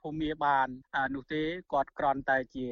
[0.00, 0.68] ភូមិបាន
[1.14, 2.66] នោះទេគាត់គ្រាន់តែជា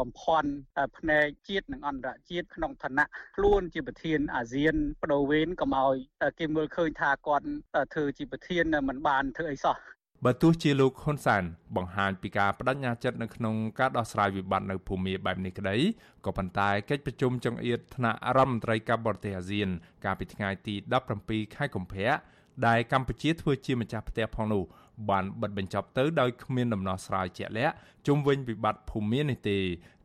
[0.00, 0.50] បំផន់
[0.98, 5.96] ផ្នែកជាតិនិងអន្តរជាតិក្នុងឋានៈខ្លួនជាប្រធានអាស៊ានបដូវវេនកុំឲ្យ
[6.38, 7.46] គេមើលឃើញថាគាត់
[7.94, 9.76] ធ្វើជាប្រធានមិនបានធ្វើអីសោះ
[10.26, 11.42] បើទោះជាលោកហ៊ុនសែន
[11.76, 15.76] បង្ហាញពីការបដិញ្ញាចិត្តនៅក្នុងការដោះស្រាយវិបត្តិនៅភូមាបែបនេះក្តី
[16.24, 19.68] ក៏ប៉ុន្តែកិច្ចប្រជុំចង្អៀតថ្នាក់រដ្ឋមន្ត្រីការបរទេសអាស៊ាន
[20.04, 20.74] កាលពីថ្ងៃទី
[21.14, 22.10] 17ខែកុម្ភៈ
[22.66, 24.62] ដែលកម្ពុជាធ្វើជាម្ចាស់ផ្ទះផងនោះ
[25.10, 27.74] បានបិទបញ្ចប់ទៅដោយគ្មានដំណោះស្រាយជាក់លាក់
[28.06, 29.58] ជុំវិញវិបត្តិភូមិនេះទេ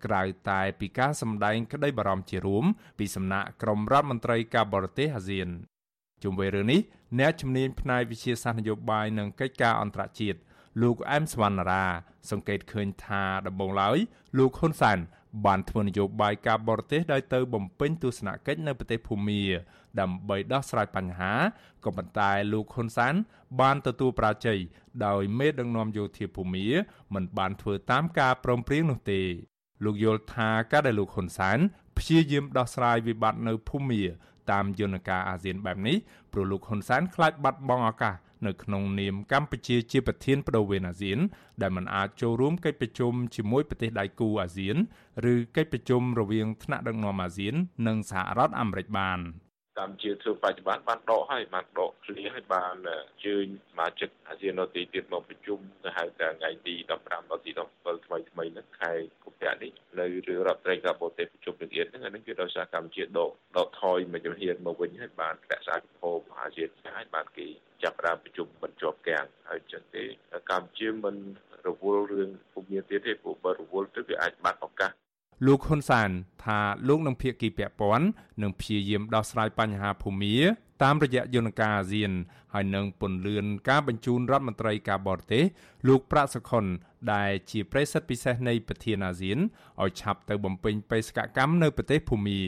[0.05, 2.65] ក្រៅតែពីការសម្ដែងក្តីបារម្ភជារួម
[2.99, 5.49] ពីសំណាក់ក្រមរដ្ឋមន្ត្រីការបរទេសអាស៊ាន
[6.23, 6.79] ជុំវិញរឿងនេះ
[7.19, 10.39] អ្នកជំនាញផ្នែកវិទ្យាសាស្ត្រនយោបាយនិងកិច្ចការអន្តរជាតិ
[10.81, 11.85] លោកអែមសវណ្ណារា
[12.31, 13.97] សង្កេតឃើញថាដំបូងឡើយ
[14.37, 14.97] លោកហ៊ុនសែន
[15.45, 19.43] បានធ្វើនយោបាយការបរទេសដោយទៅបំពេញទស្សនកិច្ចនៅប្រទេសភូមា
[19.99, 21.33] ដើម្បីដោះស្រាយបញ្ហា
[21.85, 23.13] ក៏ប៉ុន្តែលោកហ៊ុនសាន
[23.61, 24.59] បានទទួលប្រាជ័យ
[25.05, 26.65] ដោយមេដឹកនាំយោធាភូមា
[27.13, 29.21] មិនបានធ្វើតាមការព្រមព្រៀងនោះទេ
[29.85, 31.57] លោកយល់ថាការដែលលោកហ៊ុនសាន
[31.97, 34.03] ព្យាយាមដោះស្រាយវិបត្តិនៅភូមា
[34.51, 35.97] តាមយន្តការអាស៊ានបែបនេះ
[36.31, 41.19] ព្រោះលោកហ៊ុនសានខ្លាចបាត់បង់ឱកាសនៅក្នុងនាមកម្ពុជាជាប្រធានបដូវវេនអាស៊ាន
[41.61, 44.75] ដែលមិនអាចចូលរួមកិច្ចប្រជុំជាមួយប្រទេសដៃគូអាស៊ាន
[45.31, 47.55] ឬកិច្ចប្រជុំរវាងថ្នាក់ដឹកនាំអាស៊ាន
[47.87, 49.19] និងសហរដ្ឋអាមេរិកបាន។
[49.79, 52.75] កម្ពុជាធ្វើបច្ចុប្បន្នបានដកហើយបានដកឃ្លាហើយបាន
[53.25, 67.47] ជើញសមាជិកអាស៊ានដទៃទៀតមកប្រជុំទៅហៅថាថ្ងៃទី15ដល់ទី17ថ្មីថ្មីហ្នឹងខែកុម្ភៈនេះនៅរឿងរដ្ឋត្រីការបរទេសប្រជុំនឹងទៀតហ្នឹងអានេះគឺដោយសារកម្ពុជាដកដកថយមួយជំហានមកវិញហើយបានរក្សាពិភពមហាអាស៊ានហើយបានគេ
[67.83, 70.03] ចាប់ផ្ដើមប្រជុំបញ្ចប់កាំងហើយចឹងទេ
[70.51, 71.15] កម្ពុជាមិន
[71.67, 74.91] រវល់រឿងភូមិទៀតទេព្រោះបើរវល់ទៅវាអាចបាត់ឱកាស
[75.45, 76.09] លោកហ៊ុនសាន
[76.43, 78.05] ថាលោកនឹងភាគីពាក់ព័ន្ធ
[78.41, 80.35] នឹងព្យាយាមដោះស្រាយបញ្ហាភូមិ
[80.83, 82.11] តាមរយៈយន្តការអាស៊ាន
[82.53, 85.43] ហើយនឹងពន្លឿនការបញ្ជូនរដ្ឋមន្ត្រីការបរទេស
[85.87, 86.65] លោកប្រាក់សុខុន
[87.13, 89.37] ដែលជាប្រិយសិទ្ធពិសេសនៃប្រធានអាស៊ាន
[89.83, 92.41] ឲ្យឆាប់ទៅបំពេញបេសកកម្មនៅប្រទេសភូមា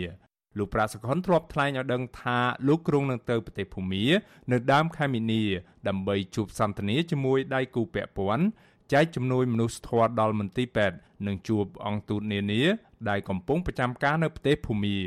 [0.58, 4.06] លោកប្រាក់សុខុនធ្លាប់ថ្លែងឲ្យដឹងថាលោកគ្រងនឹងទៅប្រទេសភូមា
[4.52, 5.44] នៅដើមខែមីនា
[5.88, 8.46] ដើម្បីជួបសន្ទនាជាមួយដៃគូពាក់ព័ន្ធ
[8.94, 10.98] ចែកជំនួយមនុស្សធម៌ដល់មន្ទីរពេទ្យ
[11.28, 12.64] និងជួបអង្គទូតនានា
[13.10, 14.98] ដែលកំពុងប្រចាំការនៅប្រទេសភូមា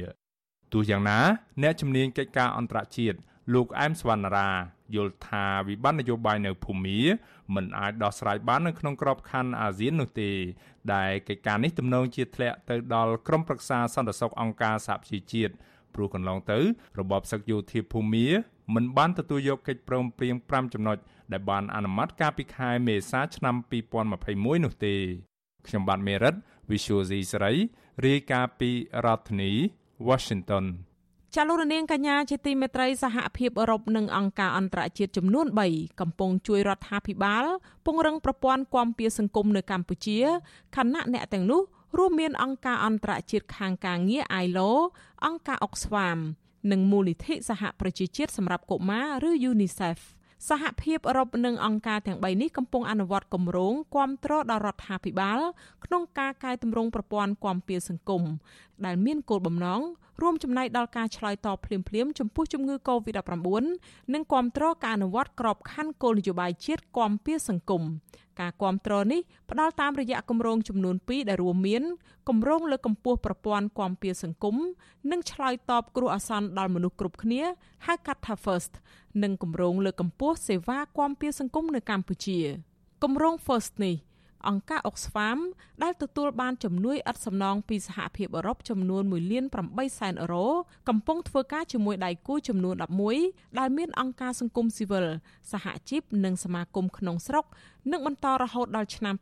[0.73, 1.19] ទោះយ៉ាងណា
[1.63, 3.19] អ្នកជំនាញកិច្ចការអន្តរជាតិ
[3.55, 4.51] លោកអែមសវណ្ណារា
[4.95, 6.99] យល់ថាវិបត្តិនយោបាយនៅភូមា
[7.55, 10.31] មិនអាចដោះស្រាយបាននៅក្នុងក្របខ័ណ្ឌអាស៊ាននោះទេ
[10.95, 15.53] ដែលកិច្ចការនេះទំនងជាធ្លាក់ទៅដល់ក្រុមប្រឹក្សាសន្តិសុខអង្គការសហប្រជាជាតិ
[15.95, 16.59] ព្រោះកន្លងទៅ
[17.01, 18.27] របបសឹកយោធាភូមា
[18.75, 20.99] មិនបានទទួលយកកិច្ចព្រមព្រៀង5ចំណុច
[21.33, 23.55] ដែលបានអនុម័តកាលពីខែមេសាឆ្នាំ
[24.11, 24.95] 2021នោះទេ
[25.67, 26.35] ខ្ញុំបាទមេរិត
[26.71, 27.55] Visual C សេរី
[28.07, 28.71] រាយការណ៍ពី
[29.05, 29.53] រដ្ឋធានី
[30.09, 30.65] Washington
[31.35, 37.45] ចាលោករនាងកញ្ញាជាទីមេត្រីសហភាពអឺរ៉ុបនិងអង្គការអន្តរជាតិចំនួន3កំពុងជួយរដ្ឋាភិបាល
[37.87, 40.19] ពង្រឹងប្រព័ន្ធគាំពារសង្គមនៅកម្ពុជា
[40.77, 41.63] ខណៈអ្នកទាំងនោះ
[41.99, 44.71] រួមមានអង្គការអន្តរជាតិខាងការងារ ILO
[45.27, 46.19] អង្គការ Oxfam
[46.71, 49.99] និងមូលនិធិសហប្រជាជាតិសម្រាប់កុមារឬ UNICEF
[50.49, 55.41] សហភាពអឺរ៉ុបនិងអង្គការទាំង3នេះកំពុងអនុវត្តគម្រោងគាំទ្រដល់រដ្ឋាភិបាល
[55.85, 58.23] ក្នុងការកែតម្រង់ប្រព័ន្ធគាំពារសង្គម
[58.85, 59.81] ដែលមានគោលបំណង
[60.23, 63.49] រួមចំណែកដល់ការឆ្លើយតបភ្លាមៗចំពោះជំងឺ Covid-19
[64.15, 67.83] និងគាំទ្រការអនុវត្តក្របខ័ណ្ឌគោលនយោបាយជាតិគាំពារសង្គម
[68.41, 71.83] ការគាំទ្រនេះផ្ដល់តាមរយៈគម្រោងចំនួន2ដែលរួមមាន
[72.29, 74.57] គម្រោងលើកកម្ពស់ប្រព័ន្ធគាំពារសង្គម
[75.11, 77.43] និងឆ្លើយតបគ្រោះអាសន្នដល់មនុស្សគ្រប់គ្នា
[77.87, 78.73] ហៅកាត់ថា First
[79.23, 82.39] និងគម្រោងលើកកម្ពស់សេវាគាំពារសង្គមនៅកម្ពុជា
[83.03, 83.97] គម្រោង First នេះ
[84.49, 85.39] អង្គការ Oxfam
[85.83, 90.49] ដែលទទួលបានជំនួយឥតសំណងពីសហភាពអឺរ៉ុបចំនួន1លាន8សែនអឺរ៉ូ
[90.89, 92.75] កំពុងធ្វើការជាមួយដៃគូចំនួន
[93.17, 95.07] 11ដែលមានអង្គការសង្គមស៊ីវិល
[95.53, 97.45] សហជីពនិងសមាគមក្នុងស្រុក
[97.91, 99.15] នឹងបន្តរហូតដល់ឆ្នាំ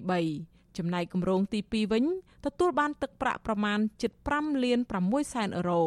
[0.00, 2.04] 2023ចំណែកគម្រោងទី2វិញ
[2.46, 3.78] ទទួលបានទឹកប្រាក់ប្រមាណ
[4.20, 5.82] 7.5លាន6សែនអឺរ៉ូ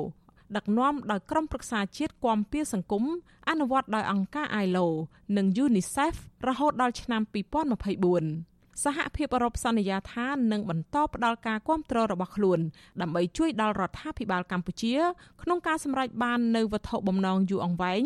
[0.55, 3.03] ដឹកនាំដោយក្រុមប្រឹក្សាជាតិគាំពារសង្គម
[3.49, 4.87] អនុវត្តដោយអង្គការ ILO
[5.37, 6.15] និង UNICEF
[6.47, 12.59] រហូតដល់ឆ្នាំ2024 សហភាពអឺរ៉ុបសន្យាថានឹងបន្តផ្តល់ការគ្រប់គ្រងរបស់ខ្លួន
[13.01, 14.95] ដើម្បីជួយដល់រដ្ឋាភិបាលកម្ពុជា
[15.43, 18.03] ក្នុងការសម្រេចបាននូវវត្ថុបំណងយូរអង្វែង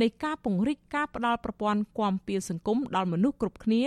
[0.00, 3.84] នៃការពង្រីកការផ្តល់ប្រព័ន្ធគាំពារសង្គមដល់មនុស្សគ្រប់គ្នា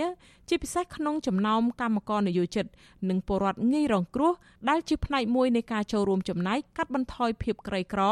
[0.48, 2.66] ជាពិសេសក្នុងចំណោមកម្មករនយោជិត
[3.08, 4.32] និងពលរដ្ឋងាយរងគ្រោះ
[4.68, 8.02] ដែលជាផ្នែកមួយនៃការចូលរួមចំណែកកាត់បន្ថយភាពក្រីក្រ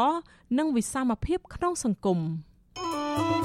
[0.57, 2.19] និងវិសមភាពក្នុងសង្គម។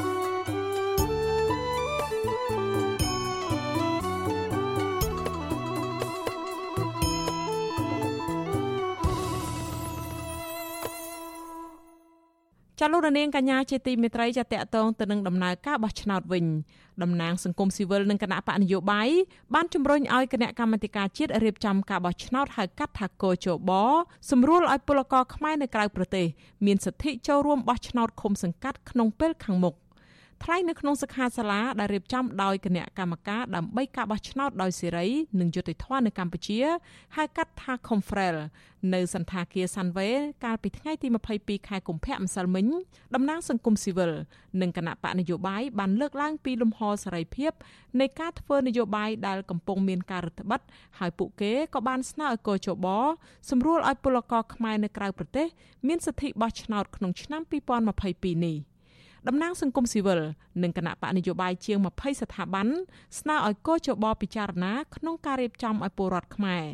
[12.86, 16.46] ចាលោករនាងកញ្ញាជាទីមេត្រីចាតកតងទៅនឹងដំណើរការបោះឆ្នោតវិញ
[17.02, 19.08] តំណាងសង្គមស៊ីវិលនិងគណៈបកនយោបាយ
[19.54, 23.70] បានជំរុញឲ្យគណៈកម្មាធិការជាតិរៀបចំការបោះឆ្នោតហៅកាត់ថាកោជប
[24.30, 26.26] សម្រួលឲ្យពលករខ្មែរនៅក្រៅប្រទេស
[26.66, 29.74] មានសិទ្ធិចូលរួមបោះឆ្នោតឃុំសង្កាត់ក្នុងពេលខាងមុខ
[30.44, 35.06] ថ្លែងនៅក្នុងសិក្ខាសាលាដែលរៀបចំដោយគណៈកម្មការដើម្បីការបោះឆ្នោតដោយសេរី
[35.40, 36.58] និងយុត្តិធម៌នៅកម្ពុជា
[37.16, 38.36] ហៅកាត់ថា Confrel
[38.94, 40.12] នៅសន្តាគារ Sunway
[40.44, 42.66] កាលពីថ្ងៃទី22ខែកុម្ភៈម្សិលមិញ
[43.14, 44.12] តំណាងសង្គមស៊ីវិល
[44.60, 47.52] និងគណៈបកនយោបាយបានលើកឡើងពីលំហសេរីភាព
[48.00, 52.86] នៃការធ្វើនយោបាយដែលកំពុងមានការរឹតបន្តឹងហើយពួកគេក៏បានស្នើឲ្យកោជប
[53.50, 55.46] សម្រួលឲ្យពលករខ្មែរនៅក្រៅប្រទេស
[55.88, 58.58] មានសិទ្ធិបោះឆ្នោតក្នុងឆ្នាំ2022នេះ។
[59.28, 60.20] តំណាងសង្គមស៊ីវិល
[60.62, 62.68] និងគណៈបកនយោបាយជាង20ស្ថាប័ន
[63.20, 66.64] ស្នើឲ្យកោជបពិចារណាក្នុងការរៀបចំឲ្យពលរដ្ឋខ្មែរ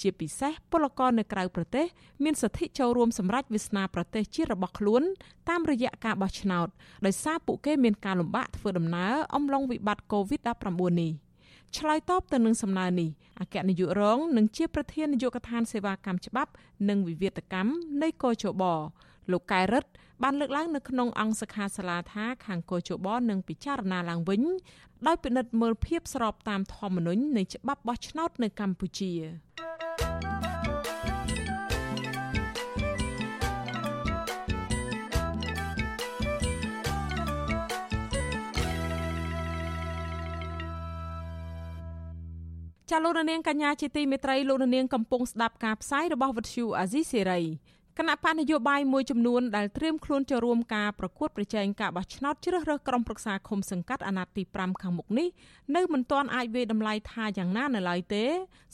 [0.00, 1.86] ជាពិសេសពលករនៅក្រៅប្រទេស
[2.24, 5.02] មានសិទ្ធិចូលរួមសម្រេចវាសនាប្រទេសជាតិរបស់ខ្លួន
[5.48, 6.68] តាមរយៈការបោះឆ្នោត
[7.06, 11.12] ដោយសារពួកគេមានការលំបាកធ្វើដំណើរអំឡុងវិបត្តិ COVID-19 នេះ
[11.78, 13.08] ឆ្លើយតបទៅនឹងសំណើនេះ
[13.40, 16.50] អគ្គនាយករងនិងជាប្រធាននាយកដ្ឋានសេវាកម្មច្បាប់
[16.88, 17.70] និងវិវាទកម្ម
[18.02, 18.64] នៃកោជប
[19.32, 19.90] លោកកែរិទ្ធ
[20.22, 24.42] បានលើកឡើងនៅក្នុងអង្គសខាសាលាថាខាងកោជបនឹងពិចារណាឡើងវិញ
[25.06, 29.12] ដោយពិនិត្យមើលភាពស្របតាមធម្មនុញ្ញនៃច្បាប់បោះឆ្នោតនៅកម្ពុជា
[42.90, 47.40] ចាលោករនាងកញ្ញាជាទីមេត្រីលោករនាងកំពុងស្ដាប់ការផ្សាយរបស់វិទ្យុអាស៊ីសេរី
[48.02, 55.28] គណៈបកនយោបាយមួយចំនួនដែលត្រៀមខ្លួនចូលរួមការប្រកួតប្រជែងការបោះឆ្នោតជ្រើសរើសក្រុមប្រឹក្សាឃុំសង្កាត់អាណត្តិទី5ខាងមុខនេះ
[55.76, 58.24] នៅមិនទាន់អាចវាយតម្លៃថាយ៉ាងណានៅឡើយទេ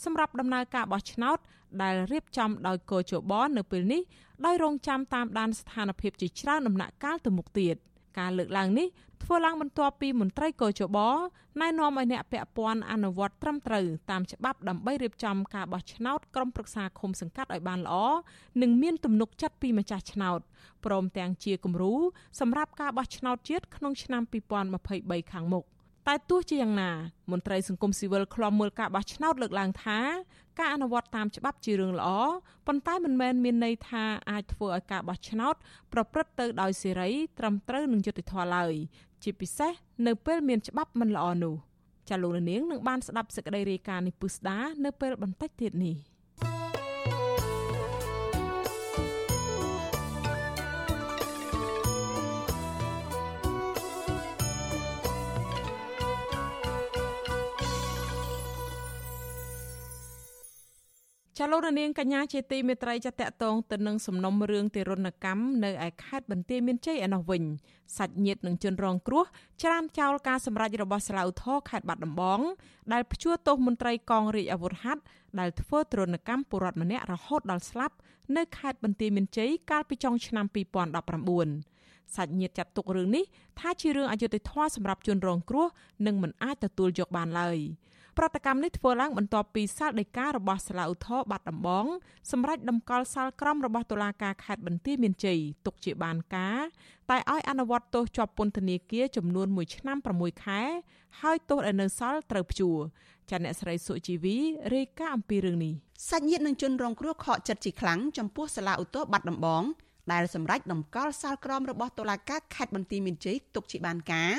[0.05, 1.39] សម្រាប់ដំណើរការបោះឆ្នោត
[1.83, 4.03] ដែលរៀបចំដោយកោជបនៅពេលនេះ
[4.47, 7.77] ដោយរងចាំតាមដានស្ថានភាពជាច្រើនដំណាក់កាលទៅមុខទៀត
[8.19, 8.89] ការលើកឡើងនេះ
[9.23, 10.99] ធ្វើឡើងបន្ទាប់ពីមន្ត្រីកោជប
[11.61, 17.97] ណែនាំឲ្យអ្នកពាក់ព័ន្ធអនុវត្តត្រឹមត្រូវតាមច្បាប់ដើម្បីរៀបចំការបោះឆ្នោតក្រុមប្រឹក្សាឃុំសង្កាត់ឲ្យបានល្អ
[18.63, 20.41] និងមានទំនុកចិត្តពីម្ចាស់ឆ្នោត
[20.85, 21.95] ព្រមទាំងជាគំរូ
[22.41, 24.23] សម្រាប់ការបោះឆ្នោតជាតិក្នុងឆ្នាំ
[24.77, 25.65] 2023ខាងមុខ
[26.09, 26.91] តែទោះជាយ៉ាងណា
[27.33, 29.99] មន្ត្រីសង្គមស៊ីវិលខ្លំមើលការបោះឆ្នោតលើកឡើងថា
[30.59, 32.09] ការអនុវត្តតាមច្បាប់ជារឿងល្អ
[32.67, 35.55] ប៉ុន្តែមិនមែនមានន័យថាអាចធ្វើឲ្យការបោះឆ្នោត
[35.93, 38.75] ប្រព្រឹត្តទៅដោយសេរីត្រឹមត្រូវនឹងយុត្តិធម៌ឡើយ
[39.23, 39.73] ជាពិសេស
[40.07, 41.55] នៅពេលមានច្បាប់មិនល្អនោះ
[42.09, 45.97] ចាលោកនាងនឹងបានស្ដាប់សេចក្តីរាយការណ៍នេះពុស្ដានៅពេលបន្តិចទៀតនេះ។
[61.41, 67.43] ចាលោករនាងកញ្ញាជាទីមេត្រីចាតកតងទៅនឹងសំណុំរឿងទារុណកម្មនៅឯខេត្តបន្ទាយមានជ័យឯនោះវិញ
[67.97, 69.25] សាច់ញាតិនឹងជនរងគ្រោះ
[69.63, 72.41] ច្រានចោលការសម្រេចរបស់សាឡាវធរខេត្តបាត់ដំបង
[72.93, 75.03] ដែលព្យួរទោសមន្ត្រីកងរាជអាវុធហត្ថ
[75.41, 77.95] ដែលធ្វើទរណកម្មពលរដ្ឋម្នាក់រហូតដល់ស្លាប់
[78.37, 83.25] នៅខេត្តបន្ទាយមានជ័យកាលពីចុងឆ្នាំ2019សាច់ញាតិចាត់ទុករឿងនេះ
[83.61, 85.67] ថាជារឿងអយុត្តិធម៌សម្រាប់ជនរងគ្រោះ
[86.07, 87.59] និងមិនអាចទទួលយកបានឡើយ។
[88.19, 91.87] ប្រតិកម្មនេះធ្វើឡើងបន្ទាប់ពីសាលដីការបស់សាលាឧទ្ធរបាត់ដំបង
[92.33, 96.59] សម្រាប់ដំកល់សាលក្រមរបស់តុលាការខេត្តបន្ទាយមានជ័យទុកជាបានការ
[97.11, 100.61] តែឲ្យអនុវត្តទោសជាប់ពន្ធនាគារចំនួន1ឆ្នាំ6ខែ
[101.21, 102.79] ហើយទោសដែលនៅសល់ត្រូវព្យួរ
[103.31, 104.37] ចាអ្នកស្រីសុជីវី
[104.75, 105.75] រាយការណ៍អំពីរឿងនេះ
[106.11, 109.63] សាច់ញាតិនឹងជនរងគ្រោះខកចិត្តជាខ្លាំងចំពោះសាលាឧទ្ធរបាត់ដំបង
[110.13, 114.35] ដែលសម្រេចដំកល់សាលក្រមរបស់តុលាការខេត្តបន្ទាយមានជ័យទុកជាបានការ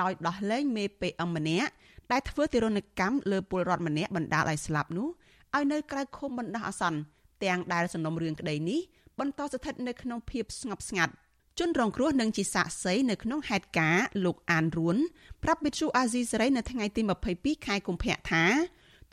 [0.00, 1.72] ដោយដោះលែងមេ PM ម្នាក់
[2.12, 5.08] ដែលធ្វើទារុណកម្មលើពលរដ្ឋម្នាក់បណ្ដាលឲ្យស្លាប់នោះ
[5.56, 7.00] ឲ្យនៅក្រៅឃុំបណ្ដោះអាសន្ន
[7.44, 8.80] ទាំងដែលសំណុំរឿងក្តីនេះ
[9.20, 11.12] បន្តស្ថិតនៅក្នុងភាពស្ងប់ស្ងាត់
[11.58, 14.96] ជនរងគ្រោះនឹងជាសាក្សីនៅក្នុងហេតុការណ៍លោកអានរួន
[15.42, 17.02] ប្រាប់វិទ្យុអាស៊ីសេរីនៅថ្ងៃទី
[17.34, 18.44] 22ខែកុម្ភៈថា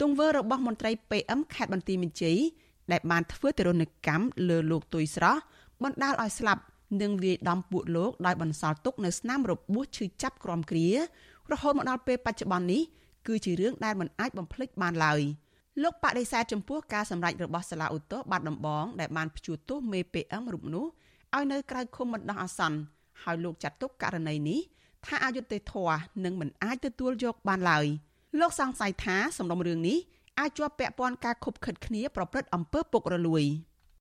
[0.02, 2.38] ទង្វើរបស់មន្ត្រី PM ខេត្តបន្ទាយមានជ័យ
[2.92, 5.42] ដែលបានធ្វើទរណកម្មលើលោកទុយស្រស់
[5.84, 6.62] បណ្ដាលឲ្យស្លាប់
[7.02, 10.90] និងវាយដំពួកលោកដោយបន្សល់ទុកនៅស្នាមរបួសឈឺចាប់ក្រំគ្រា
[11.54, 12.82] រហូតមកដល់ពេលបច្ចុប្បន្ននេះ
[13.28, 15.22] គឺជារឿងដែលមិនអាចបំភ្លេចបានឡើយ
[15.84, 20.86] លោកបដិសេធចំពោះការសម្ដែងរបស់សាលាឧទ្ធរបាត់ដំបងដែលបានព្យួរទោសមេ PM រូបនោះ
[21.36, 22.80] ឲ្យនៅក្រៅឃុំបណ្ដោះអាសន្ន
[23.24, 24.60] ហើយលោកចាត់ទុកករណីនេះ
[25.06, 27.86] ថាអយុត្តិធម៌និងមិនអាចទទួលយកបានឡើយ
[28.40, 29.98] លោកសង្ស័យថាសំណុំរឿងនេះ
[30.40, 33.44] អាចជាប់ពាក់ព័ន្ធការខុបខិតគ្នាប្រព្រឹត្តអំពើពុករលួយ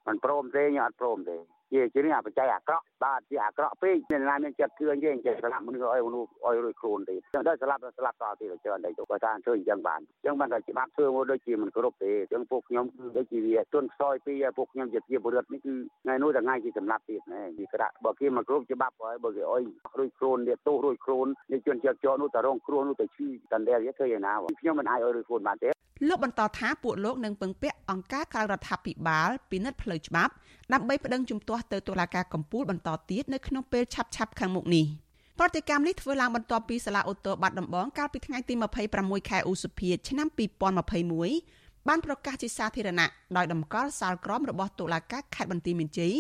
[0.08, 1.37] មិនព្រមទេខ្ញុំអត់ព្រមទេ
[1.72, 19.62] ជាជានេះអាបច្ច័យអាក្រក់ បាទជាអាក្រក់ពេកមានណាមានចិត្តជឿទេចេះស្លាប់មនុស្សឲ្យមនុស្សឲ្យរួចខ្លួនទេចឹងដល់ស្លាប់ដល់ស្លាប់តទៀតច្រើនតែទៅគាត់ថាធ្វើអញ្ចឹងបានចឹងបានតែច្បាប់ធ្វើមកដូចជាមិនគ្រប់ទេចឹងពួកខ្ញុំគឺដូចជាវាទន់ខ្សោយពីពួកខ្ញុំជាជាបុរដ្ឋនេះគឺថ្ងៃនោះថ្ងៃគេសម្លាប់ទៀតណែវាក្រាក់បើគេមកគ្រប់ច្បាប់ហើយបើគេអុយ
[19.98, 25.70] រួចខ្លួននេះទោសរួចខ្លួននេះជនជាប់ចោនោះតែរងគ្រោះនោះតែឈឺតន្តែវាធ្វើយ៉ាងណាខ្ញុំមិនអាចឲ្យរួចខ្លួនបានទេ
[26.08, 30.32] លោកបន្តថាពួកលោកនឹងពឹងពាក់អង្គការក្រៅរដ្ឋាភិបាលពិនិត្យផ្លូវច្បាប់
[30.72, 34.87] ដើម្បីប្តឹងជំទាស់ទៅតុលាការកំពូលបន្តទៀតនៅក្នុងពេលឆាប់ៗខាងមុខនេះ
[35.38, 38.55] ប្រតិកម្មនេះធ្វើឡើងបន្ទាប់ពីសាលាឧទ្ធរបាត់ដំបងកាលពីថ្ងៃទី
[38.92, 40.29] 26ខែឧសភាឆ្នាំ
[41.09, 46.14] 2021បានប្រកាសជាសាធារណៈដោយតម្កល់សាលក្រមរបស់តុលាការខេត្តបន្ទាយមានជ័យ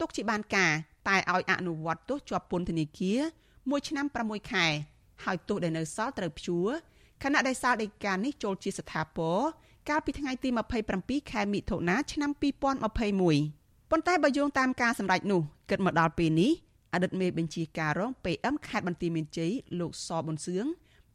[0.00, 0.72] ទុកជាបានការ
[1.08, 3.20] តែឲ្យអនុវត្តទោសជាប់ពន្ធនាគារ
[3.58, 4.66] 1ឆ្នាំ6ខែ
[5.24, 6.68] ហើយទោសដែលនៅសល់ត្រូវព្យួរ
[7.22, 9.38] ខណៈដែលសាលដីកានេះចូលជាស្ថាពរ
[9.88, 10.48] កាលពីថ្ងៃទី
[10.90, 12.30] 27ខែមិថុនាឆ្នាំ
[12.98, 13.59] 2021
[13.90, 16.52] ប៉ុន្តែបើយោងតាមការសម្រេចនោះគិតមកដល់ពេលនេះ
[16.92, 20.66] អតីតមេបញ្ជាការរង PM ខេត្តបន្ទាយមានជ័យលោកសប៊ុនសឿង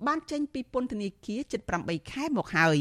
[0.08, 2.78] បានចេញពីពន្ធនាគារជិត8ខែមកហើយ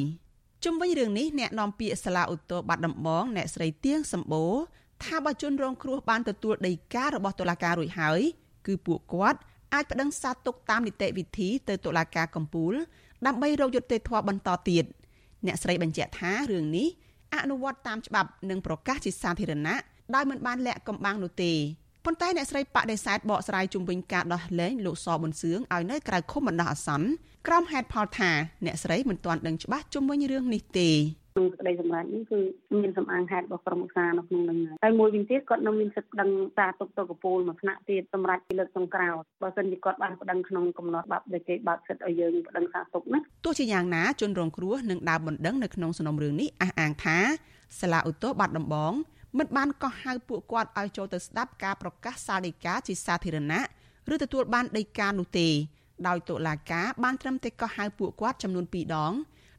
[0.65, 4.55] ជុំវិញរឿងនេះអ្នកនាំពាក្យសាលាឧទ្ធរបាត់ដំបងអ្នកស្រីទៀងសម្បូរ
[5.03, 8.21] ថាបើជនរងគ្រោះបានទទួលដីការបស់តុលាការរួចហើយ
[8.67, 9.39] គឺពួកគាត់
[9.75, 12.75] អាចប្តឹងសាទុកតាមនីតិវិធីទៅតុលាការកំពូល
[13.27, 14.85] ដើម្បីរកយុត្តិធម៌បន្តទៀត
[15.47, 16.89] អ្នកស្រីបញ្ជាក់ថារឿងនេះ
[17.43, 19.77] អនុវត្តតាមច្បាប់និងប្រកាសជាសាធារណៈ
[20.15, 21.53] ដោយមិនបានលាក់កំបាំងនោះទេ
[22.05, 27.09] ប៉ុន្តែអ្នកស្រីបដិសេធបកស្រាយជុំវិញការដោះលែងលោកសប៊ុនសឿងឲ្យនៅក្រៅឃុំបណ្ដោះអាសន្ន
[27.47, 28.31] ក្រុមហេតុផលថា
[28.65, 30.91] អ្នកស្រីមិនទាន់ដឹងច្បាស់ជុំវិញរឿងនេះទេ
[31.37, 32.41] ក្នុងសេចក្តីសម្រេចនេះគឺ
[32.83, 47.19] មានសំអាងហេតុរបស់ក្រុមឧស្សាហ៍នៅក្នុងនឹងហើយមួយវិញទៀតគាត់នៅមានសិទ្ធិប្តឹងសារទុកទៅកពូលមួយថ្នាក់ទៀតសម្រាប់ពីលើកចុងក្រោយបើសិនជាគាត់បានប្តឹងក្នុងកំណត់បាប់ដែលគេបើកសិទ្ធិឲ្យយើងប្តឹងសារទុកណាទោះជាយ៉ាងណាជនរងគ្រោះនឹងដើរបណ្ដឹងនៅក្នុងសំណុំរឿងនេះអះអាងថា
[47.81, 48.93] សាលាឧទ្ធរបាត់ដំបង
[49.39, 53.65] មិនបានកោះហៅពួកគាត់ឲ្យចូលទៅស្ដាប់ការប្រកាសសាលដីកាជាសាធារណៈ
[54.15, 55.49] ឬទទួលបានដីកានោះទេ
[56.07, 59.13] ដោយតុលាការបានត្រឹមតែកោះហៅពួកគាត់ចំនួន2ដង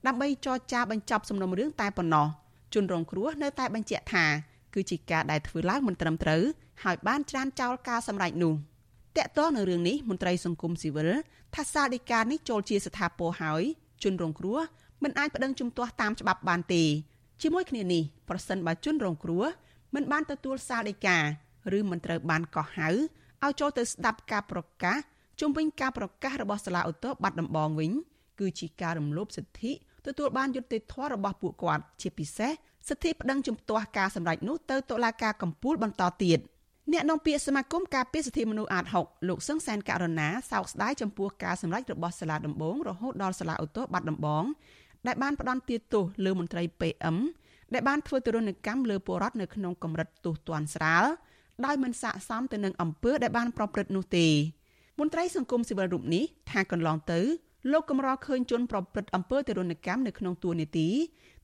[0.08, 2.28] ដើម្បីចរចាបញ្ចប់សំណុំរឿងតែប៉ុណ្ណោះ
[2.74, 4.26] ជនរងគ្រោះនៅតែបញ្ជាក់ថា
[4.74, 6.42] គឺជាការដែលធ្វើឡើងមិនត្រឹមត្រូវ
[6.84, 8.54] ហើយបានច្រានចោលការសម្រេចនោះ
[9.18, 11.10] តកតងនៅរឿងនេះមន្ត្រីសង្គមស៊ីវិល
[11.56, 13.64] ថាសាលដីកានេះចូលជាស្ថាពរហើយ
[14.04, 14.60] ជនរងគ្រោះ
[15.04, 16.84] មិនអាចប្តឹងជំទាស់តាមច្បាប់បានទេ
[17.42, 19.46] ជាមួយគ្នានេះប្រសិនបើជនរងគ្រោះ
[19.96, 21.18] មិនបានទទួលសារដីកា
[21.78, 22.90] ឬមិនត្រូវបានកោះហៅ
[23.44, 24.98] ឲ្យចូលទៅស្ដាប់ការប្រកាស
[25.40, 27.92] ជុំវិញការប្រកាសរបស់សាលាឧទ្ធរបាត់ដំបងវិញ
[28.40, 29.72] គឺជាការរំលោភសិទ្ធិ
[30.06, 32.52] ទទួលបានយុត្តិធម៌របស់ពួកគាត់ជាពិសេស
[32.90, 36.40] សិទ្ធិប្តឹងជំទាស់ការសម្រេចនោះទៅតុលាការកំពូលបន្តទៀត
[36.94, 44.44] អ្នកនាំពាក្យសមាគមការពារសិទ្ធិមនុស្សអាត6លោកសឹងសែនករណាសោកស្ដាយចំពោះការសម្រេចរបស់សាលាដំបងរហូតដល់សាលាឧទ្ធរបាត់ដំបង
[45.08, 47.18] ដែលបានផ្ដន់ទាទោសលើមន្ត្រី PM
[47.74, 51.06] ដែលបានធ្វើទរណកម្មលើពលរដ្ឋនៅក្នុងកម្រិតទោសទណ្ឌស្រាល
[51.66, 54.28] ដោយមិនស័ក្តិសមទៅនឹងអំពើដែលបានប្រព្រឹត្តនោះទេ
[55.00, 57.20] មន្ត្រីសង្គមស៊ីវិលរូបនេះថាកន្លងទៅ
[57.72, 60.90] លោកកំរឃើញជនប្រព្រឹត្តអំពើទរណកម្មនៅក្នុងទួលនីតិ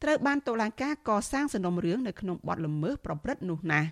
[0.03, 3.87] ត្រូវបានតុលាការកសាងសំណុំរឿងនៅក្នុងបទល្មើសប្រព្រឹត្តនោះណាស់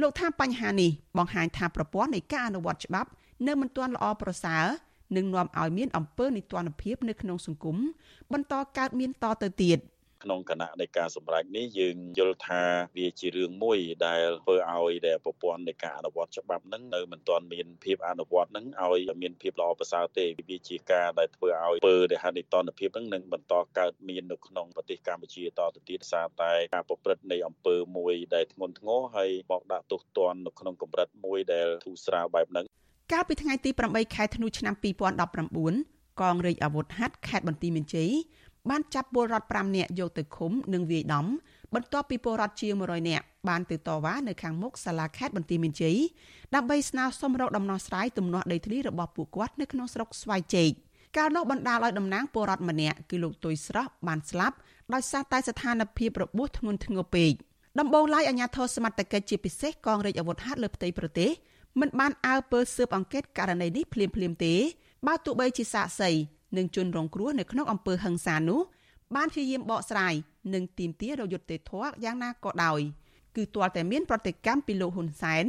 [0.00, 3.10] លោកថាបញ្ហានេះបង្ហាញថាប្រព័ន្ធនៃការអនុវត្តច្បាប់
[3.46, 4.66] នៅមិនទាន់ល្អប្រសើរ
[5.16, 7.76] និងនាំឲ្យមានអំពើនីតិរដ្ឋភាពនៅក្នុងសង្គម
[8.32, 9.78] បន្តកើតមានតទៅទៀត។
[10.24, 12.62] ក្នុងគណៈនៃការសម្រេចនេះយើងយល់ថា
[12.96, 32.64] វាជារឿងមួយដែលធ្វើឲ្យដែលប្រព័ន្ធនៃការអនុវត្តច្បាប់ហ្នឹងនៅមិនទាន់មានភាពអនុវត្តហ្នឹងឲ្យមានភាពល្អប្រសើរទេវាជាការដែលធ្វើឲ្យពើដែលហានិតនភាពហ្នឹងនឹងបន្តកើតមាននៅក្នុងប្រទេសកម្ពុជាតទៅទៀតសារតែការប្រព្រឹត្តនៃអំពើមួយដែលធ្ងន់ធ្ងរហើយមកដាក់ទោសទណ្ឌនៅក្នុងកម្រិតមួយដែលធូរស្រាលបែបហ្នឹង
[33.12, 38.10] កាលពីថ្ងៃទី8ខែធ្នូឆ្នាំ2019កងរាជអាវុធហត្ថខេត្តបន្ទាយមានជ័យ
[38.70, 41.26] បានចាប់ពលរដ្ឋ5នាក់យកទៅឃុំនិងវាយដំ
[41.74, 45.96] បន្ទាប់ពីពលរដ្ឋជាង100នាក់បានទៅតវ៉ានៅខាងមុខសាលាខេត្តបន្ទាយមានជ័យ
[46.54, 50.72] ដើម្បីស្នើសុំរកដំណោះស្រាយទំនាស់ដីធ្លីរបស់ពួកគាត់នៅក្នុងស្រុកស្វាយជែក
[51.16, 54.56] កាលនោះបណ្ដាលឲ្យតំណាងពលរដ្ឋម្នាក់គឺលោកទុយស្រស់បានស្លាប់
[54.94, 57.32] ដោយសារតែស្ថានភាពរបួសធ្ងន់ធ្ងរពេក
[57.80, 61.30] ដំបូងឡើយអាជ្ញាធរសមត្ថកិច្ចជាពិសេសកងរាជអាវុធហត្ថលើផ្ទៃប្រទេស
[61.80, 64.54] មិនបានអើពើស៊ើបអង្កេតករណីនេះភ្លាមៗទេ
[65.06, 66.10] បើទោះបីជាសាកសី
[66.56, 68.60] និងជនរងគ្រោះនៅក្នុងអំពើហឹង្សានោះ
[69.16, 70.14] បានព្យាយាមបកស្រាយ
[70.54, 72.80] និងទាមទាររយុត្តិធម៌យ៉ាងណាក៏ដោយ
[73.36, 75.44] គឺទាល់តែមានប្រតិកម្មពីលោកហ៊ុនសែន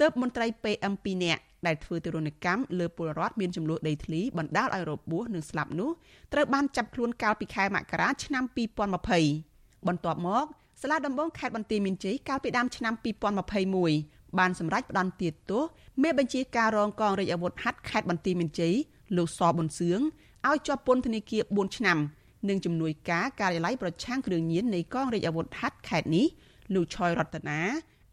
[0.00, 5.90] ទើបមន្ត្រី PM 2នាក់ដែលធ្វើទរណកម្មលើពលរដ្ឋមានចំនួនដីធ្លីបណ្ដាលឲ្យរបួសនិងស្លាប់នោះ
[6.32, 8.44] ត្រូវបានចាប់ខ្លួនកាលពីខែមករាឆ្នាំ
[9.16, 10.44] 2020បន្ទាប់មក
[10.80, 12.94] សាលាដំបងខេត្តបន្ទាយមានជ័យកាលពីដើមឆ្នាំ
[13.66, 15.62] 2021បានសម្រេចផ្តន្ទាទោស
[16.02, 18.74] មេបញ្ជាការរងកងរាជអាវុធហត្ថខេត្តបន្ទាយមានជ័យ
[19.16, 20.00] លោកសប៊ុនសឿង
[20.48, 21.98] ឲ្យជាប់ពន្ធនាគារ4ឆ្នាំ
[22.48, 26.26] និងជំនួយការការិយាល័យប្រឆាំងគ្រឿងញៀននៃកងរាជអាវុធហត្ថខេត្តនេះ
[26.74, 27.60] លោកឆយរតនា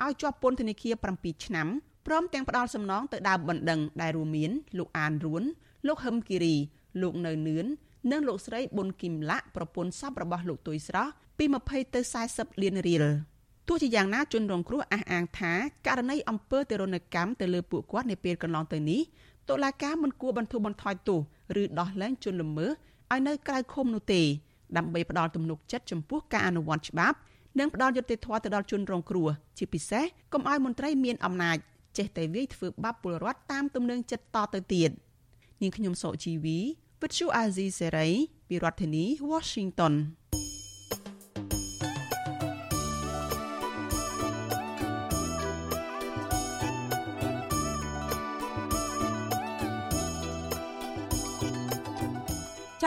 [0.03, 1.67] ឲ្យជាប់ពន្ធនាគារ7ឆ្នាំ
[2.07, 5.43] ព្រមទាំងផ្ដាល់សំណងទៅដើមបណ្ដឹងដែលរួមមានលោកអានរួន
[5.87, 6.55] លោកហឹមគិរី
[7.01, 7.65] លោកនៅនឿន
[8.11, 11.99] និងលោកស្រីប៊ុនគីមឡាក់ប្រពន្ធសពរបស់លោកទុយស្រស់ពី20ទៅ
[12.31, 13.05] 40លានរៀល
[13.67, 15.53] ទោះជាយ៉ាងណាជនរងគ្រោះអះអាងថា
[15.87, 19.01] ករណីអំពើទរណកម្មទៅលើពួកគាត់នាពេលកន្លងទៅនេះ
[19.49, 21.19] តុលាការមិនគួរបន្ធូរបន្ថយទោស
[21.61, 22.71] ឬដោះលែងជនល្មើស
[23.11, 24.21] ឲ្យនៅក្រៅឃុំនោះទេ
[24.77, 27.17] ដើម្បីផ្ដល់ទំនុកចិត្តចំពោះការអនុវត្តច្បាប់
[27.59, 31.57] និងផ្ដល់យុត្តិធម៌ទៅដល់ជនរងគ្រោះជាពិសេសកុំឲ្យមន្ត្រីមានអំណាច
[31.97, 34.91] ចេះតែវាយធ្វើបាបពលរដ្ឋតាមទំនឹងចិត្តតទៅទៀត
[35.61, 36.59] នាងខ្ញុំសុជីវី
[37.01, 38.07] វិទ្យុអាស៊ីសេរី
[38.47, 39.93] ពីរដ្ឋធានី Washington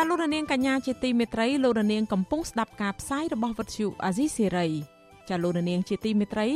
[0.02, 4.66] ចាលោករនាងកញ្ញាជាទីមេត្រីលោករនាងកំពុងស្ដាប់ការផ្សាយរបស់វិទ្យុអាស៊ីសេរី
[5.28, 6.48] ចាលោករនាងជាទីមេត្រី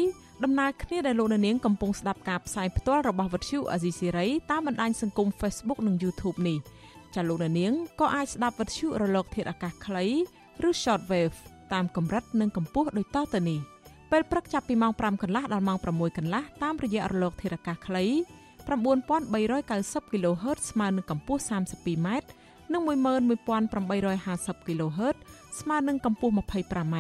[0.45, 6.59] ដំណើរគ្នាដែលលោករនាងកំពុងស្ដាប់ការផ្សាយផ្ទាល់របស់វិទ្យុអាស៊ីសេរីតាមបណ្ដាញសង្គម Facebook និង YouTube នេះ
[7.15, 10.05] ចាលោករនាងក៏អាចស្ដាប់វិទ្យុរលក ធាតុអាកាសខ្លី
[10.69, 11.37] ឬ Shortwave
[11.73, 13.61] តាមកម្រិតនិងកម្ពស់ដូចតទៅនេះ
[14.11, 18.05] ពេលព្រឹកចាប់ពីម៉ោង5កន្លះដល់ម៉ោង6កន្លះតាមរយៈរលក ធាតុអាកាសខ្លី
[18.67, 22.09] 9390 kHz ស្មើនឹងកម្ពស់ 32m
[22.73, 25.17] និង11850 kHz
[25.61, 26.97] ស្មើនឹងកម្ពស់ 25m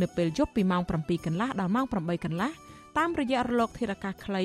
[0.00, 2.50] នៅពេលយប់ពីម៉ោង7កន្លះដល់ម៉ោង8កន្លះ
[2.98, 4.44] តាមរយៈរលកធាតុអាកាសខ្លី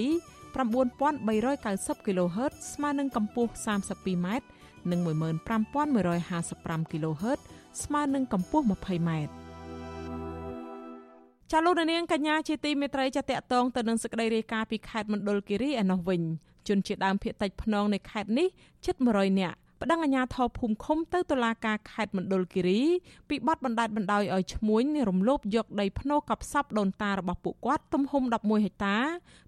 [0.62, 4.28] 9390 kHz ស្មើនឹងកម្ពស់ 32m
[4.91, 7.39] និង15155 kHz
[7.84, 9.12] ស្មើនឹងកម្ពស់ 20m
[11.52, 16.22] ចាលោកនាងកញ្ញាជាទីមេត្រីចាតតងទៅនឹងសេចក្តីរាយការណ៍ពីខេត្តមណ្ឌលគិរីឯណោះវិញ
[16.68, 18.47] ជនជាដើមភៀតតិចភ្នងនៃខេត្តនេះ
[18.86, 22.82] ជិត100នាក់ ប្តឹងអាជ្ញាធរភូមិឃុំទៅតុលាការខេត្តមណ្ឌលគិរី
[23.29, 28.97] ពីបទបណ្តាច់បណ្ដោយឲ្យឈ្មួញរំលោភយកដីភ្នូកប់សពដូនតារបស់ពួកគាត់ទំហំ11ហិកតា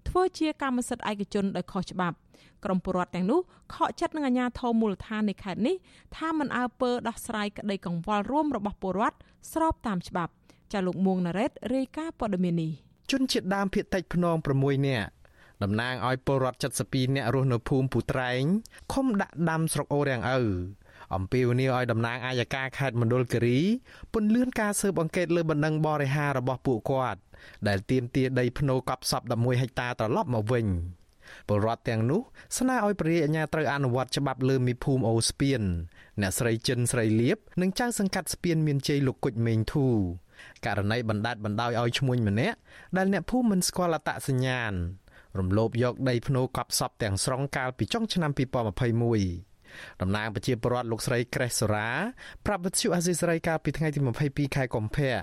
[0.08, 2.16] ធ្វើជាកម្មសិទ្ធិឯកជនដោយខុសច្បាប់
[2.64, 3.40] ក្រមពលរដ្ឋទាំងនោះ
[3.74, 5.76] ខកចិត្តនឹងអាជ្ញាធរមូលដ្ឋាននៃខេត្តនេះ
[6.16, 9.16] ថាមិនអើពើដោះស្រាយក្តីកង្វល់រួមរបស់ពលរដ្ឋ
[9.52, 10.32] ស្របតាមច្បាប់
[10.72, 12.72] ចាលោកមួងណារ៉េតរាយការណ៍ព័ត៌មាននេះ
[13.10, 15.13] ជនជាតិដើមភាគតិចភ្នង6នាក់
[15.62, 18.42] តំណាងឲ្យពលរដ្ឋ72នាក់រស់នៅភូមិពូត្រែង
[18.92, 20.40] ខុំដាក់ដាំស្រុកអូរាំងឪ
[21.14, 23.58] អំពាវនាវឲ្យតំណាងអាយកាខេត្តមណ្ឌលគិរី
[24.12, 27.20] ពន្លឿនការស៊ើបអង្កេតលើបណ្ដឹងបរិហាររបស់ពួកគាត់
[27.68, 30.66] ដែលទាមទារដីភ្នូកប់សព11ហិកតាត្រឡប់មកវិញ
[31.48, 32.20] ពលរដ្ឋទាំងនោះ
[32.58, 35.60] ស្នើឲ្យព្រះរាជអាជ្ញាត្រូវអនុវត្តច្បាប់លើមីភូមិអូស្ពាន
[36.20, 39.86] អ្នកស្រីចិនស្រីលៀបនិងចៅសង្កាត់ស្ពានមានជ័យលោកគុជមេងធូ
[40.66, 42.56] ករណីបណ្ដាច់បណ្ដោយឲ្យឈ្មួញម្នាក់
[42.96, 44.72] ដែលអ្នកភូមិមិនស្គាល់អត្តសញ្ញាណ
[45.38, 51.88] រំលោភយកដីភ្នូកប់សពទាំងស្រុងកាលពីចុងឆ្នាំ2021តំណាងប្រជាពលរដ្ឋលោកស្រីក្រេសសូរ៉ា
[52.46, 55.14] ប្រាប់វិទ្យុអាស៊ីសេរីកាលពីថ្ងៃទី22ខែកុម្ភៈ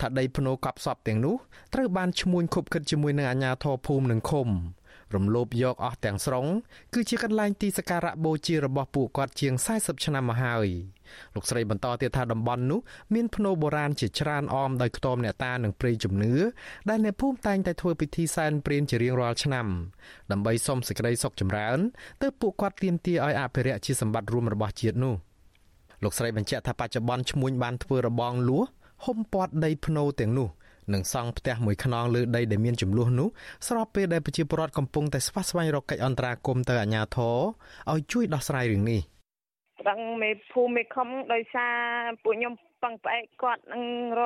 [0.00, 1.36] ថាដីភ្នូកប់សពទាំងនោះ
[1.74, 4.48] ត្រូវបានឈ្មួញខុបខិតជាមួយនឹងអាជ្ញាធរភូមិនិងឃុំ
[5.14, 6.46] រំលោភយកអស់ទាំងស្រុង
[6.94, 10.68] គឺជាកន្លែងទីសក្ការៈបូជារបស់ពួកគាត់ជាង40ឆ្នាំមកហើយ
[11.34, 12.80] លោកស្រីបន្តទៀតថាតំបន់នោះ
[13.14, 16.34] មានភ្នូបុរាណជាច្រើនអមដោយខ្ទមអ្នកតានិងព្រៃជំនឿ
[16.88, 19.66] ដែលអ្នកភូមិតែងតែធ្វើពិធីសែនព្រេនជារៀងរាល់ឆ្នាំ
[20.32, 21.78] ដើម្បីសុំសេចក្តីសុខចម្រើន
[22.22, 25.14] ទើបពួកគាត់ទាមទារឲ្យអភិរក្សជាសម្បត្តិរួមរបស់ជាតិនោះ
[26.02, 28.60] លោកស្រីបញ្ជាក់ថាបច្ចុប្បន្នឈ្មួញបានធ្វើរបងលួ
[29.04, 30.48] ហុំព័ទ្ធដីភ្នូទាំងនោះ
[30.94, 33.28] និងសង់ផ្ទះមួយខ្នងលើដីដែលមានចំនួននោះ
[33.68, 37.36] ស្របពេលដែលប្រជាពលរដ្ឋកំពុងតែស្វះស្វែងរកកិច្ចអន្តរាគមន៍ទៅអាជ្ញាធរ
[37.92, 39.00] ឲ្យជួយដោះស្រាយរឿងនេះ
[39.80, 41.76] ប្រឹងមេភូមិមេខំដោយសារ
[42.24, 43.84] ពួកខ្ញុំពឹងផ្អែកគាត់នឹង
[44.20, 44.22] រ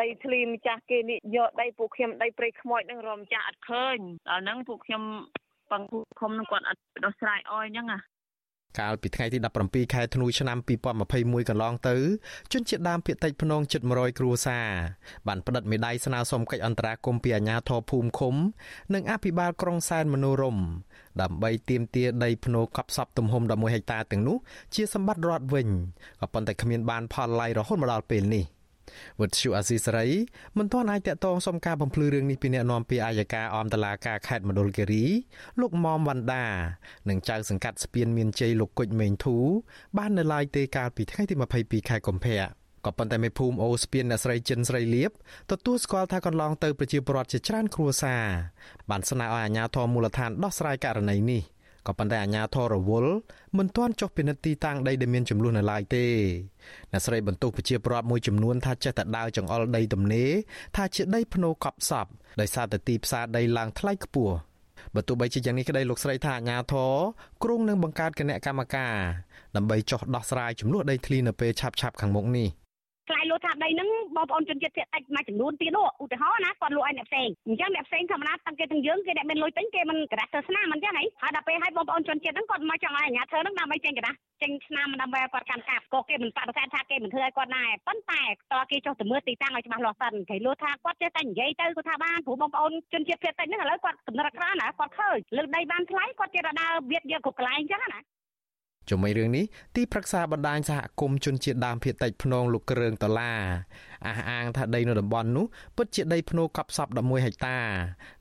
[0.00, 3.98] ដីធ្លីម្ចាស់គេនេះយកដីពួកខ្ញុំដីព្រៃខ្មោចនឹងរម្ចាស់អត់ឃើញ
[4.28, 5.02] ដល់ហ្នឹងពួកខ្ញុំ
[5.70, 7.98] ពឹងភូមិខំនឹងគាត់អត់ដោះស្រាយអោយអញ្ចឹងណា
[8.78, 10.58] កាលពីថ្ងៃទី17ខែធ្នូឆ្នាំ
[11.04, 11.96] 2021កន្លងទៅ
[12.52, 14.68] ជនជាតិដើមភាគតិចភ្នងជិត100គ្រួសារ
[15.26, 18.34] បានផ្តិតមេដាយស្នើសុំកិច្ចអន្តរាគមន៍ពីអាជ្ញាធរភូមិឃុំ
[18.94, 20.64] និងអភិបាលក្រុងសែនមនោរម្យ
[21.22, 24.36] ដើម្បីទាមទារដីភ្នូកប់សពទំហំ11ហិកតាទាំងនោះ
[24.74, 25.68] ជាសម្បត្តិរដ្ឋវិញ
[26.20, 28.44] ក៏ប៉ុន្តែគ្មានបានផលឡាយរហូតមកដល់ពេលនេះ។
[29.20, 30.08] វត្តឈូអាស៊ីសេរី
[30.58, 35.04] មិនទាន់អាចតតងសុំការបំភ្លឺរឿងនេះពីអ្នកនាំពាក្យអាយកាអមតឡាការខេត្តមណ្ឌលគិរី
[35.60, 36.46] លោកមុំវណ្ដា
[37.08, 39.36] និងចៅសង្កាត់ស្ពានមានជ័យលោកគុជមេងធូ
[39.98, 42.40] បាននៅឡើយទេកាលពីថ្ងៃទី22ខែកុម្ភៈ
[42.84, 45.10] ក៏ប៉ុន្តែមេភូមិអូស្ពានអ្នកស្រីចិនស្រីលៀប
[45.50, 48.24] ទទួលស្គាល់ថាកន្លងទៅប្រជាពលរដ្ឋជាច្រើនគ្រួសារ
[48.90, 51.42] បានស្នើឲ្យអាជ្ញាធរមូលដ្ឋានដោះស្រាយករណីនេះ។
[51.88, 53.12] ក៏ប៉ុន្តែអាជ្ញាធររវល់
[53.56, 56.06] មិនទាន់ចុះពិនិត្យទីតាំងដីដែលមានចំនួននៅឡើយទេ
[56.92, 60.30] អ្នកស្រីបន្ទុកប្រជាពលរដ្ឋមួយចំនួនថាចេះតែដើរចង្អុលដីទំនេរ
[60.76, 62.06] ថាជាដីភ្នូកប់សព
[62.40, 64.34] ដោយសារតែទីផ្សារដីឡើងថ្លៃខ្ពស់
[64.94, 66.92] បើទោះបីជាយ៉ាងនេះក្តីលោកស្រីថាអាជ្ញាធរ
[67.42, 68.94] គ្រងនឹងបង្កើតគណៈកម្មការ
[69.56, 72.48] ដើម្បីចោះដោះស្រាយចំនួនដីធ្លីនៅពេលឆាប់ៗខាងមុខនេះ
[73.08, 98.00] ខ្លាយលក់ថាដីហ្នឹងបងប្អូនជនជាតិភាគតិចមួយចំនួនទៀតនោះឧទាហរណ៍ណាគាត់លក់ឲ្យអ្នកផ្សេងអញ្ចឹងអ្នកផ្សេងធម្មតាតាំងគេទាំងយើងគេអ្នកមានលុយទិញគេមិនក្រាស់ទៅស្នាមមិនចឹងហីហើយដល់ពេលឲ្យបងប្អូនជនជាតិហ្នឹងគាត់មកចង់ឲ្យអាជ្ញាធរហ្នឹងដើម្បីចេញក្រាស់ចេញស្នាមដើម្បីឲ្យគាត់កាន់កាប់ក៏គេមិនបដិសេធថាគេមិនធ្វើឲ្យគាត់ដែរប៉ុន្តែតើគេចុះទៅមើលទីតាំងឲ្យច្បាស់លាស់សិនគេលក់ថាគាត់ចេះតែនិយាយទៅគាត់ថាបានព្រោះបងប្អូនជនជាតិភាគតិចហ្នឹងឥឡូវគាត់កំណត់ក្រណាគាត់ឃើញលើដីបានថ្លៃគាត់ចេះតែដើរវៀតយកគ្រប់កន្លែងចឹងណា
[98.90, 99.44] ជាមួយរឿងនេះ
[99.76, 103.40] ទីប្រឹក្សាបណ្ដាញសហគមន៍ជនជាតិដើមភាគតិចភ្នងលោកគ្រឿងដុល្លារ
[104.06, 107.58] អះអាងថាដីនៅតំបន់នោះពិតជាដីភ្នូកប់សព11ហិកតា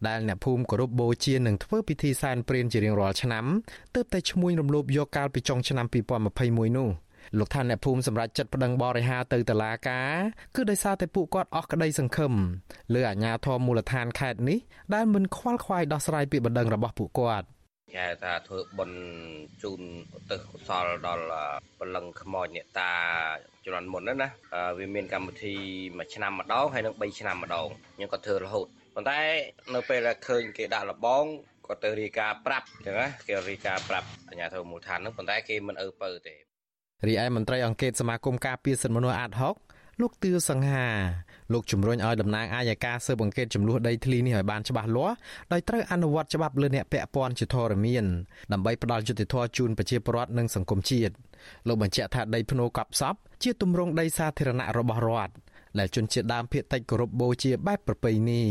[0.07, 3.45] ដែលអ្នកភូមិគោរពបូជានឹងធ្វើពិធីសែនព្រេនជារៀងរាល់ឆ្នាំ
[3.95, 6.89] ទើបតែឈ្មួញរំលោភយកកាលពីចុងឆ្នាំ2021នោះ
[7.39, 10.13] លោកថាអ្នកភូមិសម្រាប់ចិត្តប្តឹងបរិហាទៅតុលាការ
[10.55, 12.34] គឺដោយសារតែពួកគាត់អស់ក្តីសង្ឃឹម
[12.93, 14.59] លើអាជ្ញាធរមូលដ្ឋានខេត្តនេះ
[14.93, 17.47] ដែលមិនខ្វល់ខ្វាយដោះស្រាយពីបណ្ដឹងរបស់ពួកគាត់
[17.95, 18.99] គេថាធ្វើបុណ្យ
[19.63, 19.81] ជូន
[20.17, 21.25] ឧទ្ទិសកុសលដល់
[21.79, 22.91] ពលឹងខ្មោចអ្នកតា
[23.65, 24.29] ជំនាន់មុនណា
[24.77, 25.55] វាមានកម្មវិធី
[25.97, 29.19] មួយឆ្នាំម្ដងហើយនឹង3ឆ្នាំម្ដងខ្ញុំក៏ធ្វើរហូតប៉ុន្តែ
[29.73, 31.25] នៅពេលដែលឃើញគេដាក់លបង
[31.67, 36.35] ក៏ទៅរីកាប្រាប់អញ្ចឹងណាគេរីកាប្រាប់អាជ្ញាធរមូលដ្ឋានហ្នឹងប៉ុន្តែគេមិនអើពើទេ
[37.07, 39.55] រីឯមន្ត្រីអង្គការសមាគមការពារសិទ្ធិមនុស្សអាតហុក
[40.02, 40.88] លោកទឿសង្ហា
[41.54, 45.16] លោកជំរុញឲ្យតំណាងអាយកាស៊ើបអង្កេតចំនួនដីធ្លីនេះឲ្យបានច្បាស់លាស់
[45.52, 48.06] ដោយត្រូវអនុវត្តច្បាប់លើអ្នកពាក់ព័ន្ធជាធរមាន
[48.54, 51.14] ដើម្បីផ្ដល់យុត្តិធម៌ជូនប្រជាពលរដ្ឋនិងសង្គមជាតិ
[51.68, 55.34] លោកបញ្ជាក់ថាដីភ្នូកប់សពជាទម្រង់ដីសាធារណៈរបស់រដ្ឋ
[55.80, 58.43] ដែលជនជាតិដើមភាគតិចគោរពបូជាបែបប្រពៃណី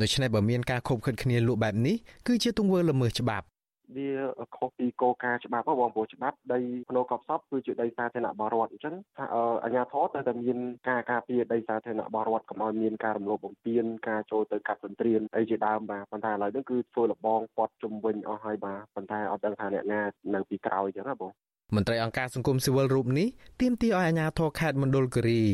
[0.00, 3.46] ដូច្នេះបើមានការខុបខិតគ្នាលក់បែបនេះគឺជាទង្វើល្មើសច្បាប់
[3.96, 4.08] វា
[4.56, 9.24] ខុសពីគោលការណ៍ច្បាប់បងប្អូនច្បាប់ដីភ្នូកប់សពគឺជាដីសាធារណៈបរដ្ឋអញ្ចឹងថា
[9.64, 10.58] អាជ្ញាធរត្រូវតែមាន
[10.88, 20.00] ការការពារដីសាធារណៈបរដ្ឋកុំឲ្យមានការរំលោភបំពានការចូលទៅកាប់សន្ទ្រានអីជាដើមបាទប៉ុន្តែឥឡូវនេះគឺធ្វើលបងពាត់ជំវិញអស់ហើយបាទប៉ុន្តែអត់ដឹងថាអ្នកណា
[20.34, 21.32] នៅពីក្រោយអញ្ចឹងណាបង
[21.72, 23.28] មន្ត្រីអង្គការសង្គមស៊ីវិលរូបនេះ
[23.60, 25.44] ទាមទារឲ្យអាជ្ញាធរខេត្តមណ្ឌលគិរី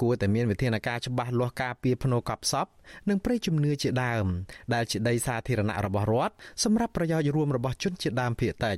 [0.00, 2.66] គួរតែមានវិធានការច្បាស់លាស់ការពារភ្នូកប់សព
[3.08, 4.26] និងព្រៃជំនឿជាដើម
[4.74, 8.76] ដែលជាដីសាធារណៈរបស់រដ្ឋសម្រាប់ប្រយោជន៍រួមរបស់ជនជាតិដើមភាគតិច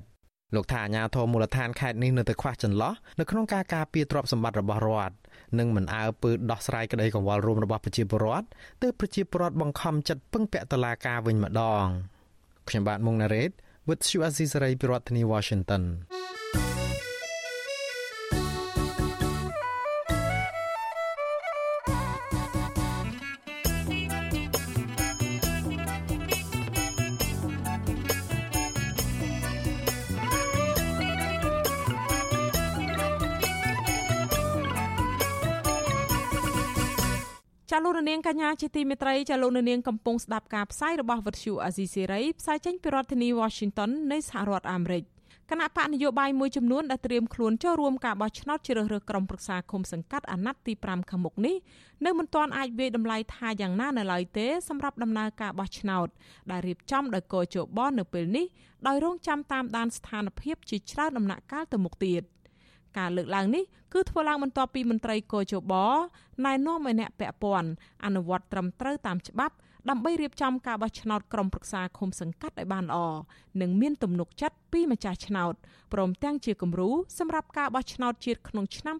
[0.54, 5.14] លោកថាអាជ្ញាធរមូលដ្ឋានខេត្តនេះនៅតែខ្វះចន្លោះនៅក្នុងការការពារទ្រព្យសម្បត្តិរបស់រដ្ឋ
[5.58, 8.46] និងមិនអើពើដោះស្រាយក្តីកង្វល់រួមរបស់ប្រជាពលរដ្ឋ
[8.82, 11.86] ទើបប្រជាពលរដ្ឋបង្ខំចិត្តពឹងពាក់តុលាការវិញម្ដង
[12.68, 13.50] ខ្ញុំបាទមុងណារ៉េត
[13.88, 15.84] with Shu Azisari ពីរដ្ឋធានី Washington
[38.20, 45.02] ងកញ្ញាជាទីមេត្រីចាលោករនាងកំពុងស្ដាប់ការផ្សាយរបស់វិទ្យុអាស៊ីសេរីផ្សាយចេញពីរដ្ឋធានី Washington នៃសហរដ្ឋអាមេរិក
[45.50, 51.56] គណៈបកនយោបាយមួយចំនួនដែលត្រៀមខ្លួនចូលរួមការបោះឆ្នោតជ្រើសរើសក្រុមប្រឹក្សាគុំសង្កាត់អាណត្តិទី5ខាងមុខនេះ
[52.04, 56.08] នៅមិនទាន់អាចវាយតម្លៃថាយ៉ាងណានៅឡើយទេសម្រាប់ដំណើរការបោះឆ្នោត
[56.50, 58.46] ដែលរៀបចំដោយកោជបនៅពេលនេះ
[58.86, 62.22] ដោយរងចាំតាមដានស្ថានភាពជាច្រើនដំណាក់កាលទៅមុខទៀត។
[62.98, 65.74] ការលើកឡើងនេះគឺធ្វើឡើងបន្ទាប់ពីមន្ត្រីកោជប
[66.44, 67.70] ណែនាំឲ្យអ្នកពាក់ព័ន្ធ
[68.04, 69.54] អនុវត្តត្រឹមត្រូវតាមច្បាប់
[69.88, 72.98] ដើម្បីរៀបចំការបោះឆ្នោតក្រុមប្រឹក្សាឃុំសង្កាត់ឲ្យបានល្អ
[73.60, 75.54] និងមានទំនុកចិត្តពីម្ចាស់ឆ្នោត
[75.92, 78.96] ព្រមទាំងជាគំរូសម្រាប់ការបោះឆ្នោតជាតិក្នុងឆ្នាំ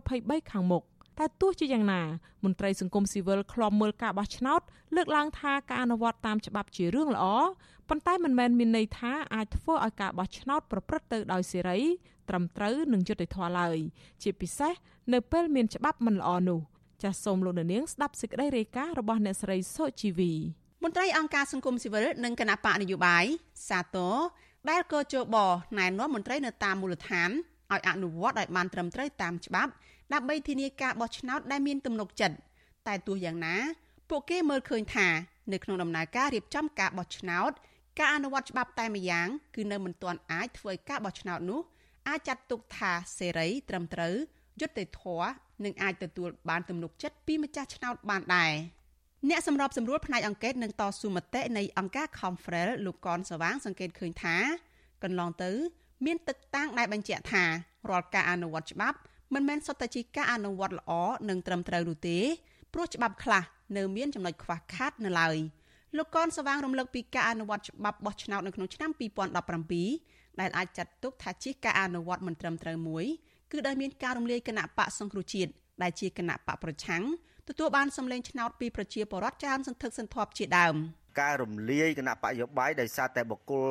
[0.00, 0.84] 2023ខាងមុខ
[1.18, 2.02] តែទោះជាយ៉ាងណា
[2.44, 4.60] មន្ត្រីសង្គមស៊ីវិលឃ្លាំមើលការបោះឆ្នោត
[4.96, 7.26] លើកឡើងថាការអនុវត្តតាមច្បាប់ជារឿងល្អ
[7.88, 11.80] ប៉ុន្តែមិនមែនមានន័យថាអាចធ្វើឲ្យការបោះឆ្នោតប្រព្រឹត្តទៅដោយសេរី
[12.28, 13.78] ត្រឹមត្រូវនិងយុត្តិធម៌ឡើយ
[14.22, 14.72] ជាពិសេស
[15.12, 16.60] នៅពេលមានច្បាប់មិនល្អនោះ
[17.02, 20.32] ចាសសូមលោកនាងស្ដាប់សេចក្តីរាយការណ៍របស់អ្នកស្រីសុជីវី
[20.82, 23.24] មន្ត្រីអង្គការសង្គមស៊ីវិលនិងគណៈបកនយោបាយ
[23.68, 24.16] សាទរ
[24.70, 25.36] ដែលកោជប
[25.78, 27.30] ណែនាំមន្ត្រីនៅតាមមូលដ្ឋាន
[27.72, 29.72] ឲ្យអនុវត្តឲ្យបានត្រឹមត្រូវតាមច្បាប់
[30.12, 32.36] ដើម្បីធានាការបោះឆ្នោតដែលមានទំនុកចិត្ត
[32.86, 33.56] តែទោះយ៉ាងណា
[34.10, 35.08] ពួកគេមើលឃើញថា
[35.52, 37.50] នៅក្នុងដំណើរការរៀបចំការបោះឆ្នោត
[37.98, 41.60] ការអនុវត្តច្បាប់តែម្យ៉ាងគឺនៅមិនទាន់អាចធ្វើឲ្យការបោះឆ្នោតនោះ
[42.08, 44.14] អាចចាត់ទុកថាសេរីត្រឹមត្រូវ
[44.60, 45.32] យុត្តិធម៌
[45.64, 48.52] និងអាចទទួលបានទំនុកចិត្តពីម្ចាស់ឆ្នោតបានដែរ
[49.28, 54.36] អ្នកសម្របសម្រួលផ្នែកអង្កេតនឹងតស៊ូមតិនៃអង្គការ Confrel លោកកនសវាងសង្កេតឃើញថា
[55.02, 55.50] កន្លងទៅ
[56.04, 57.44] មានទឹកតាំងដែលបញ្ជាក់ថា
[57.90, 58.98] រាល់ការអនុវត្តច្បាប់
[59.34, 60.92] មិនមែនសុទ្ធតែជាការអនុវត្តល្អ
[61.28, 62.18] និងត្រឹមត្រូវនោះទេ
[62.72, 63.42] ព្រោះច្បាប់ខ្លះ
[63.76, 65.36] នៅមានចំណុចខ្វះខាតនៅឡើយ
[65.96, 68.90] លោកកនសវាងរំលឹកពីការអនុវត្តច្បាប់បោះឆ្នោតនៅក្នុងឆ្នាំ
[69.64, 73.04] 2017ដែលអាចចាត់ទុកថាជាការអនុវត្តមិនត្រឹមត្រូវមួយ
[73.52, 75.50] គឺដោយមានការរំលាយគណៈបកសង្គ្រោះជាតិ
[75.82, 77.02] ដែលជាគណៈបកប្រឆាំង
[77.48, 80.76] ទទួលបានសម្លេងឆ្នោតពីប្រជាពលរដ្ឋច្រើនសន្ធឹកសន្ធាប់ជាដើម។
[81.20, 83.66] ការរំលាយគណៈបកយោបាយដោយសារតែបុគ្គល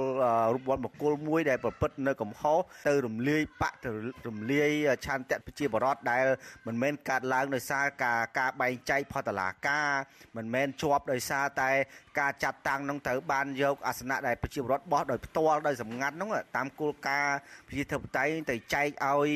[0.54, 3.90] រូបវត្តបុគ្គលមួយដែលប្រព្រឹត្តនៅកំហុសទៅរំលាយបកទៅ
[4.28, 4.70] រំលាយ
[5.06, 6.26] ឆន្ទៈប្រជាបរតដែល
[6.68, 9.90] មិនមែនកាត់ឡើងដោយសារការការបែងចែកផតលាការ
[10.38, 11.72] មិនមែនជាប់ដោយសារតែ
[12.20, 17.38] ការចាត់តាំងនឹងត្រូវបានយកអាសនៈដែលប្រជាបរតបោះដោយផ្ទាល់ដោយសម្ងាត់នោះតាមគោលការណ៍
[17.68, 19.30] ប្រជាធិបតេយ្យទៅចែកឲ្យ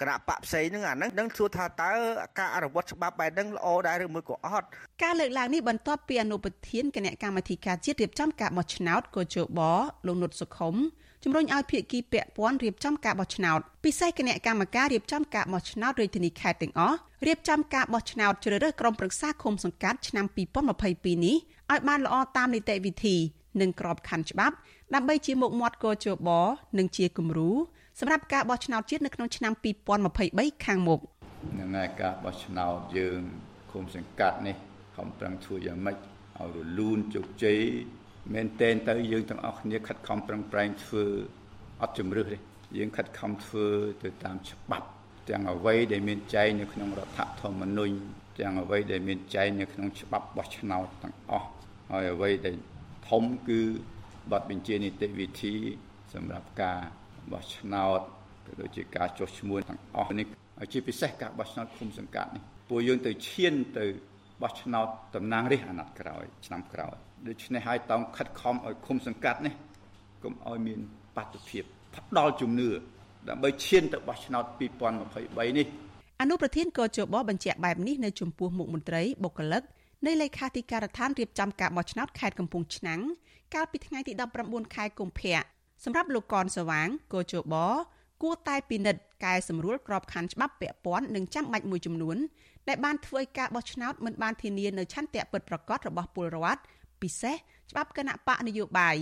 [0.00, 1.90] គណៈបកផ្សេងហ្នឹងអាហ្នឹងនឹងសួរថាតើ
[2.38, 4.66] ការអនុវត្តច្បាប់បែបហ្នឹងល្អដែរឬមួយក៏អត់
[5.02, 9.60] ការលើកឡើងនេះបន្ទាប់ពីអនុប្រធានគណៈកម្មាធិការជាតិរៀបចំការបោះឆ្នោតកោជប
[10.06, 10.74] លោកនុតសុខុម
[11.24, 16.96] ជំរុញឲ្យភាគីពាក់ព័ន្ធរៀបចំការបោះឆ្នោតពិសេសគណៈកម្មការរៀបចំការបោះឆ្នោតរាជធានីខេត្តទាំងអស់
[17.26, 21.36] រៀបចំការបោះឆ្នោតជ្រើសរើសក្រុមប្រឹក្សាឃុំសង្កាត់ឆ្នាំ2022នេះ
[21.72, 23.16] ឲ្យបានល្អតាមនីតិវិធី
[23.60, 24.54] និងក្របខ័ណ្ឌច្បាប់
[24.94, 26.30] ដើម្បីជាមុខមាត់កោជប
[26.78, 27.50] និងជាគំរូ
[28.00, 29.52] សម្រាប់ការបោះឆ្នោតជាតិនៅក្នុងឆ្នាំ
[30.08, 31.00] 2023ខាងមុខ
[31.58, 33.20] នឹងឯការបោះឆ្នោតយើង
[33.72, 34.56] ឃុំសង្កាត់នេះ
[34.96, 37.60] ខំប្រឹងធ្វើយ៉ាងម៉េចឲ្យរលូនជោគជ័យ
[38.34, 41.04] មែនតែនទៅយើងទាំងអស់គ្នាខិតខំប្រឹងប្រែងធ្វើ
[41.82, 42.36] អត់ជំរឿសទេ
[42.76, 43.66] យើងខិតខំធ្វើ
[44.02, 44.88] ទៅតាមច្បាប់
[45.30, 47.94] ទាំងអ្វីដែលមានចែងនៅក្នុងរដ្ឋធម្មនុញ្ញ
[48.38, 51.48] ទាំងអ្វីដែលមានចែងនៅក្នុងច្បាប់បោះឆ្នោតទាំងអស់
[51.90, 52.54] ហើយអ្វីដែល
[53.10, 53.60] ធំគឺ
[54.32, 55.54] បទបញ្ជានីតិវិធី
[56.14, 56.80] សម្រាប់ការ
[57.32, 58.00] បោះឆ្នោត
[58.46, 60.26] ក៏ដូចជាការចុះឈ្មោះទាំងអស់នេះ
[60.72, 63.84] ជាពិសេសការបោះឆ្នោតឃុំសង្កាត់នេះពួកយើងទៅឈានទៅ
[64.42, 66.94] បោះឆ្នោតតំណាងរាស្ត្រអាណត្តិក្រោយឆ្នាំក្រោយ
[67.28, 69.54] ដូច្នេះហើយតោងខិតខំឲ្យឃុំសង្កាត់នេះ
[70.24, 70.78] កុំឲ្យមាន
[71.16, 71.64] បាតុភិប
[71.96, 72.68] ផ្ដល់ជំនឿ
[73.28, 74.44] ដើម្បីឈានទៅបោះឆ្នោត
[75.00, 75.66] 2023នេះ
[76.22, 79.62] អនុប្រធានកោជបបញ្ជាក់បែបនេះនៅចំពោះមុខមន្ត្រីបុគ្គលិក
[80.06, 83.00] នៃលេខាធិការដ្ឋានរៀបចំការបោះឆ្នោតខេត្តកំពង់ឆ្នាំង
[83.54, 84.12] កាលពីថ្ងៃទី
[84.44, 87.54] 19ខែកុម្ភៈ សម្រាប់លោកកនសវាងកោជប
[88.22, 92.16] គួរតែពិនិត្យកែសម្រួលក្របខ័ណ្ឌច្បាប់ពាក់ព័ន្ធនិងចាំបាច់មួយចំនួន
[92.68, 96.60] ដែលបានធ្វើឲ្យការបោះឆ្នោតមិនបានធានានៅឆន្ទៈពិតប្រាកដរបស់ពលរដ្ឋ
[97.02, 97.36] ពិសេស
[97.70, 98.96] ច្បាប់គណៈបកនយោបាយ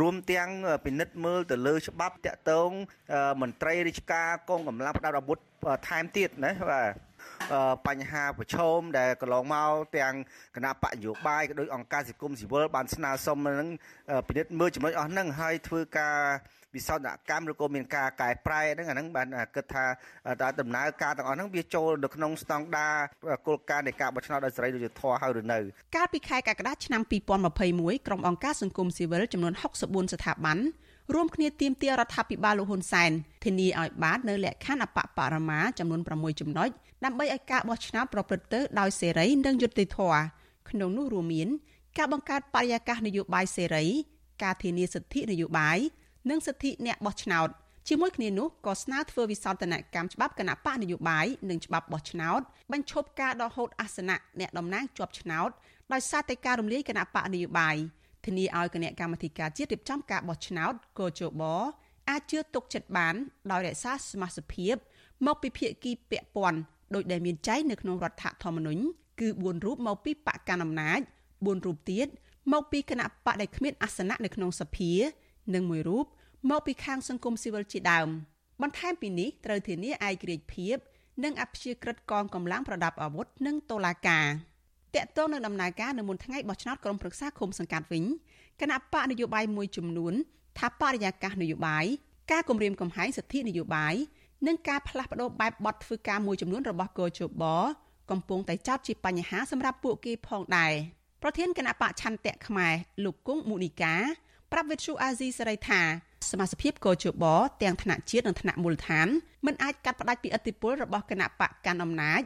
[0.00, 0.48] រួមទាំង
[0.84, 2.70] ពិនិត្យមើលទៅលើច្បាប់តាក់ទង
[3.42, 5.38] មន្ត្រីរាជការកងកម្លាំងផ្ដាល់អាវុធ
[5.88, 6.92] ថែមទៀតណាបាទ
[7.86, 10.14] បញ្ហាប្រឈមដែលកន្លងមកទាំង
[10.56, 13.68] គណៈបកនយោបាយក៏ដូចអង្គការសង្គមស៊ីវិលបានស្នើសុំនឹង
[14.28, 16.18] ពិនិត្យមើលចំណុចអស់ហ្នឹងហើយធ្វើការ
[16.76, 19.84] វិសោធនកម្មឬក៏មានការកែប្រែហ្នឹងអាហ្នឹងបានគិតថា
[20.42, 22.94] តើដំណើរការទាំងអស់ហ្នឹងវាចូលនៅក្នុងស្តង់ដារ
[23.46, 25.58] គោលការណ៍នៃការបោះឆ្នោតដោយសេរីយុត្តិធម៌ហើយឬនៅ
[25.96, 27.02] កាលពីខែកក្កដាឆ្នាំ
[27.54, 29.52] 2021ក្រុមអង្គការសង្គមស៊ីវិលចំនួន
[29.84, 30.58] 64ស្ថាប័ន
[31.14, 33.10] រួមគ្នាទាមទាររដ្ឋាភិបាលលោកហ៊ុនសែន
[33.44, 36.68] ធានាឲ្យបាននៅលក្ខខណ្ឌអបបរមាចំនួន6ចំណុច
[37.04, 40.22] ដើម្បីឲ្យការបោះឆ្នោតប្រព្រឹត្តទៅដោយសេរីនិងយុត្តិធម៌
[40.70, 41.48] ក្នុងនោះរួមមាន
[41.98, 43.84] ការបង្កើតបរិយាកាសនយោបាយសេរី
[44.42, 45.78] ការធានាសិទ្ធិនយោបាយ
[46.30, 47.48] និងសិទ្ធិអ្នកបោះឆ្នោត
[47.88, 52.40] ជាមួយគ្នានោះក៏ស្នើធ្វើវិសោធនកម្មច្បាប់គណៈបកនយោបាយនិងច្បាប់បោះឆ្នោត
[52.72, 55.50] បញ្ឈប់ការដកហូតអាសនៈអ្នកតំណាងជាប់ឆ្នោត
[55.92, 57.76] ដោយសារតែការរំលាយគណៈបកនយោបាយ
[58.24, 61.42] ធានាឲ្យគណៈកម្មាធិការជាតិរៀបចំការបោះឆ្នោតកោជប
[62.10, 63.14] អាចជឿទុកចិត្តបាន
[63.50, 64.74] ដោយរក្សាសមាជិកភាព
[65.26, 66.58] មកពីភាគីពាក់ព័ន្ធ
[66.94, 68.82] ដោយដែលមានចែងនៅក្នុងរដ្ឋធម្មនុញ្ញ
[69.20, 71.00] គឺ4រូបមកពីបកកណ្ដាលអំណាច
[71.32, 72.06] 4រូបទៀត
[72.52, 74.92] មកពីគណៈបកដែលគ្មានអាសនៈនៅក្នុងសភា
[75.54, 76.04] និងមួយរូប
[76.50, 78.08] មកពីខាងសង្គមស៊ីវិលជាដើម
[78.62, 80.76] បន្ថែមពីនេះត្រូវធានាឯករាជ្យភាព
[81.24, 84.26] និងអព្យាក្រឹតកងកម្លាំងប្រដាប់អាវុធនិងតុលាការ
[84.94, 88.04] តកតងនឹងដំណើរការនៅមុនថ្ងៃបោះឆ្នោតក្រុមប្រឹក្សាឃុំសង្កាត់វិញ
[88.60, 90.14] គណៈបកនយោបាយមួយចំនួន
[90.58, 91.84] ថាបរិយាកាសនយោបាយ
[92.32, 93.94] ការគម្រាមកំហែងសិទ្ធិនយោបាយ
[94.46, 97.44] និងការផ្លាស់ប្តូរបែបបទធ្វើការមួយចំនួនរបស់កោជប
[98.10, 100.72] កំពុងតែចោទជាបញ្ហាសម្រាប់ពួកគេផងដែរ
[101.22, 102.74] ប្រធានគណៈបកឆន្ទៈខ្មែរ
[103.04, 103.94] លោកគង់មុនីកា
[104.52, 105.80] ប្រាប់វិទ្យុអាស៊ីសេរីថា
[106.30, 107.24] សមាជិកកោជប
[107.62, 109.08] ទាំងថ្នាក់ជាតិនិងថ្នាក់មូលដ្ឋាន
[109.46, 112.20] មិនអាចកាត់ផ្តាច់ពីឥទ្ធិពលរបស់គណៈបកកាន់អំណាច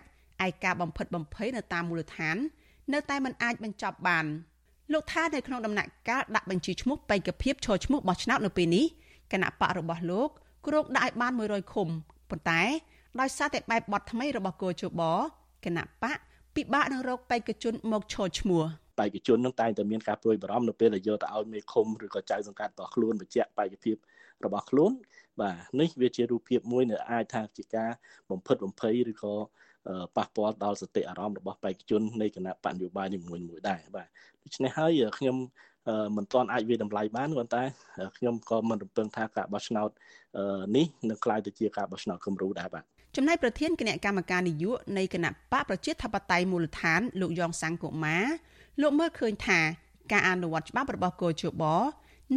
[0.47, 2.37] ឯការបំផិតបំភ័យនៅតាមមូលដ្ឋាន
[2.93, 4.27] នៅតែមិនអាចបញ្ចប់បាន
[4.93, 8.87] លោកថានៅក្នុងដំណាក់កាលដាក់បញ្ជីឈ្មោះបេក្ខភាពឈរឈ្មោះបោះឆ្នោតនៅពេលនេះ
[9.33, 10.31] គណៈបករបស់លោក
[10.69, 11.89] គ្រោកដាក់ឲ្យបាន100ឃុំ
[12.31, 12.63] ប៉ុន្តែ
[13.21, 15.03] ដោយសារតែបែបបទថ្មីរបស់គោជប
[15.65, 16.19] គណៈបក
[16.57, 18.63] ពិបាកនឹងរកបេក្ខជនមកឈរឈ្មោះ
[18.99, 23.97] បេក្ខជននឹងតែងតែមានការព្រួយបារម្ភនៅពេលដែលយកទៅឲ្យមេឃុំឬក៏ចៅសង្កាត់របស់ខ្លួនបញ្ជាក់បេក្ខភាព
[24.45, 24.93] របស់ខ្លួន
[25.41, 27.91] បាទនេះវាជារូបភាពមួយដែលអាចថាជាការ
[28.31, 29.35] បំផិតបំភ័យឬក៏
[30.17, 34.09] ប៉ះពាល់ដល់សតិអារម្មណ៍របស់បេក្ខជននៃគណៈបញ្ញោបាយនីមួយៗដែរបាទ
[34.43, 35.37] ដូច្នេះហើយខ្ញុំ
[36.17, 37.63] មិនទាន់អាចវាតម្លៃបានប៉ុន្តែ
[38.17, 39.89] ខ្ញុំក៏មិនរំពឹងថាការបោះឆ្នោត
[40.77, 42.85] នេះនឹងក្លាយទៅជាការបោះឆ្នោតគំរូដែរបាទ
[43.17, 48.19] ចំណែកប្រធានគណៈកម្មការនយោបាយនៃគណៈបកប្រជាធិបតេយ្យមូលដ្ឋាន លោកយ៉ងសង្គមា
[48.83, 49.61] លោកមើលឃើញថា
[50.13, 51.65] ការអនុវត្តច្បាប់របស់កោជប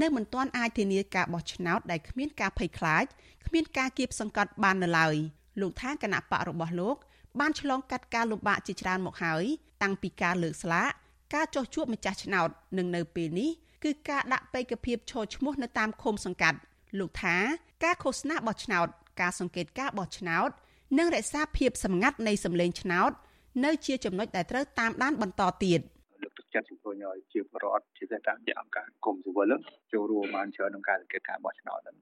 [0.02, 3.06] នៅមិនទាន់អាចធានាការបោះឆ្នោតដែលគ្មានការភ័យខ្លាច
[3.48, 5.16] គ្មានការគៀបសង្កត់បាននៅឡើយ
[5.62, 6.96] លោកថាគណៈបករបស់លោក
[7.40, 9.44] បានឆ្លងកាត់ការលំបាកជាច្រើនមកហើយ
[9.84, 10.92] តាំងពីការលើកស្លាក
[11.34, 13.50] ការចោះជួបម្ចាស់ឆ្នោតនិងនៅពេលនេះ
[13.84, 16.58] គឺការដាក់បេក្ខភាពឈរឈ្មោះនៅតាមឃុំសង្កាត់
[17.00, 17.36] លោកថា
[17.84, 18.88] ការឃោសនាបោះឆ្នោត
[19.22, 20.50] ការសង្កេតការបោះឆ្នោត
[20.98, 23.12] និងរក្សាភាពសម្ងាត់នៃសម្លេងឆ្នោត
[23.66, 25.80] នៅ ជាចំណុចដែលត្រូវតាមដានបន្តទៀត
[26.22, 29.54] លើកទឹកចិត្តជំរុញឲ្យជាបរដ្ឋជាសេតាមជាអង្គការគុំស៊ីវិល
[29.94, 31.96] ចូលរួមបានច្រើនក្នុងការសង្កេតការបោះឆ្នោតហ្នឹង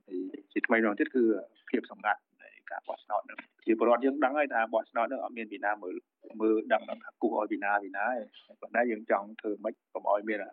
[0.51, 1.23] ជាថ្មីម្ដងទៀតគឺ
[1.69, 2.38] ភាពសម្ងាត់នៃ
[2.71, 5.95] ការបោះឆ្នោតហ្នឹងជាបរដ្ឋយើងដឹងហើយថាបោះឆ្នោតហ្នឹងអត់មានពីណាមើល
[6.41, 10.45] មើលដឹងថាគូឲ្យពីណាពីណាទេប៉ុន្តែយើងចង់ធ្វើម៉េចកុំឲ្យមានរ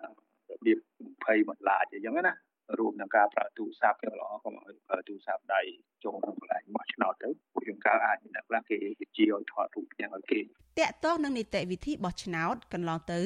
[0.66, 0.78] បៀប
[1.14, 2.34] 20បន្លាចអញ្ចឹងណា
[2.78, 5.60] រួមនឹងការប្រើទូរស័ព្ទយ៉ាងល្អកុំឲ្យប្រើទូរស័ព្ទដៃ
[6.04, 10.44] ចូលក្នុងកន្លែងបោះឆ្នោតទៅពួកយើងកើអាចមានអ្នកខ្លះគេវិជាឲ្យថតរូបយ៉ាងឲ្យគេត
[10.90, 13.20] កតងនឹងនីតិវិធីបោះឆ្នោតកន្លងទៅ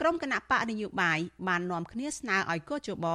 [0.00, 1.18] ក្រុមគណៈបកនយោបាយ
[1.48, 3.06] បាននាំគ្នាស្នើឲ្យកោជប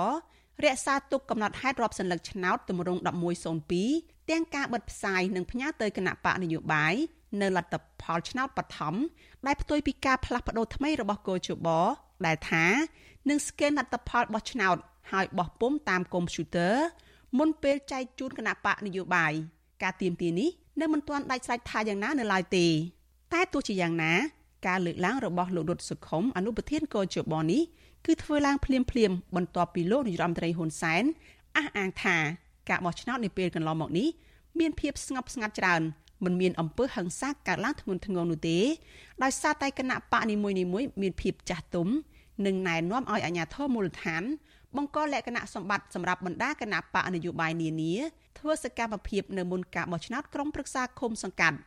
[0.63, 3.01] រក្សាទុកកំណត់ហេតុរាប់សន្លឹកឆ្នោតទម្រង់
[3.81, 6.93] 1102 ទាំងការបិទផ្សាយនិងផ្ញើទៅគណៈបកនយោបាយ
[7.41, 8.95] នៅលទ្ធផលឆ្នោតបឋម
[9.47, 11.67] ដែលផ្ទុយពីការផ្លាស់ប្តូរថ្មីរបស់កោជប
[12.25, 12.65] ដែលថា
[13.29, 14.77] នឹងស្កេនលទ្ធផលបោះឆ្នោត
[15.11, 16.75] ហើយបោះពុំតាមកុំព្យូទ័រ
[17.37, 19.33] មុនពេលចែកជូនគណៈបកនយោបាយ
[19.83, 20.49] ការទៀមទានេះ
[20.81, 22.67] នៅមិនទាន់ដាច់ស្រេចថាយ៉ាងណានៅឡើយទេ
[23.33, 24.13] តែទោះជាយ៉ាងណា
[24.67, 27.61] ការលើកឡើងរបស់លោករុតសុខុមអនុប្រធានកោជបនេះ
[28.05, 31.03] គឺធ្វើឡើងភ្លាមភ្លាមបន្ទាប់ពីលោកនាយរដ្ឋមន្ត្រីហ៊ុនសែន
[31.57, 32.17] អះអាងថា
[32.71, 34.07] ការបោះឆ្នោតនាពេលកន្លងមកនេះ
[34.59, 35.81] មានភាពស្ងប់ស្ងាត់ច្រើន
[36.25, 38.57] មិនមានអំពើហិង្សាកើតឡើងធ្ងន់ធ្ងរនោះទេ
[39.23, 40.55] ដោយសារតែគណៈបកនីមួយៗ
[41.01, 41.87] មានភាពចាស់ទុំ
[42.45, 44.23] និងណែនាំឲ្យអាជ្ញាធរមូលដ្ឋាន
[44.75, 47.93] បង្កលក្ខណៈសម្បត្តិសម្រាប់បណ្ដាគណៈបកនយោបាយនានា
[48.39, 51.57] ធ្វើសកម្មភាពនៅមុនការបោះឆ្នោតក្រុមប្រឹក្សាឃុំសង្កាត់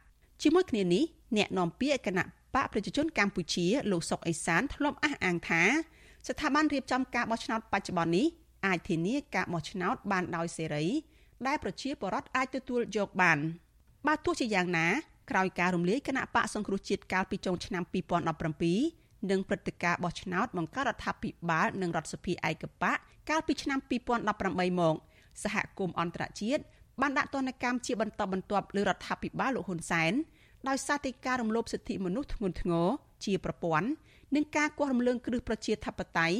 [0.42, 1.04] ជាមួយគ្នានេះ
[1.36, 2.24] អ្នកនាំពាក្យគណៈ
[2.54, 5.62] បកប្រជាជនកម្ពុជាលោកសុកអេសានធ្លាប់អះអាងថា
[6.26, 8.26] ស្ថាប័នរៀបចំការបោះឆ្នោតបច្ចុប្បន្ននេះ
[8.66, 10.86] អាចធានាការបោះឆ្នោតបានដោយសេរី
[11.46, 13.38] ដែលប្រជាពលរដ្ឋអាចទទួលយកបាន
[14.06, 14.88] បើទោះជាយ៉ាងណា
[15.30, 17.82] ក្រោយការរំលាយគណៈបកសង្គ្រោះជាតិកាលពីចុងឆ្នាំ
[18.52, 22.98] 2017និងព្រឹត្តិការណ៍បោះឆ្នោតបង្កើតរដ្ឋាភិបាលនិងរដ្ឋសភាឯកបក
[23.30, 23.78] កាលពីឆ្នាំ
[24.28, 24.94] 2018មក
[25.42, 26.62] សហគមន៍អន្តរជាតិ
[27.00, 30.12] បានដាក់ទណ្ឌកម្មជាបន្តបន្ទាប់លើរដ្ឋាភិបាលលោកហ៊ុនសែន
[30.68, 32.88] ដោយសារតែការរំលោភសិទ្ធិមនុស្សធ្ងន់ធ្ងរ
[33.24, 33.88] ជាប្រព័ន្ធ
[34.34, 36.36] និងការគាស់រំលើងគ្រឹះប្រជាធិបតេយ្យ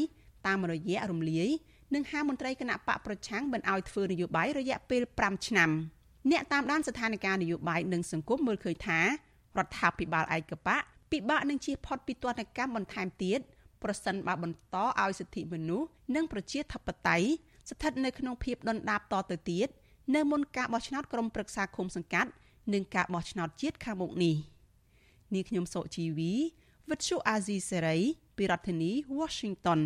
[0.46, 1.48] តាមរយៈរំលាយ
[1.94, 5.70] និងហាមន្ត្រីគណៈបកប្រឆាំងមិនឲ្យធ្វើនយោបាយរយៈពេល5ឆ្នាំ
[6.30, 9.06] អ្នកតាមដានស្ថានភាពនយោបាយនិងសង្គមមើលឃើញថារ
[9.66, 13.40] ដ្ឋាភិបាលឯកបកពិបាកនឹងជៀសផុតពីទណ្ឌកម្មបន្ថែមទៀត
[13.82, 17.26] ប្រសិនបើបន្តឲ្យសិទ្ធិមនុស្សនិងប្រជាធិបតេយ្យ
[17.70, 19.68] ស្ថិតនៅក្នុងភាពដុនដាបតទៅទៀត
[20.14, 22.30] នៅមុនការបោះឆ្នោតក្រុមប្រឹក្សាឃុំសង្កាត់
[22.72, 24.36] និងការបោះឆ្នោតជាតិខាងមុខនេះ
[25.34, 26.32] នាងខ្ញុំសុជីវី
[26.90, 27.98] វិទ្យុអាស៊ីសេរី
[28.36, 29.80] ពីរដ្ឋធានី Washington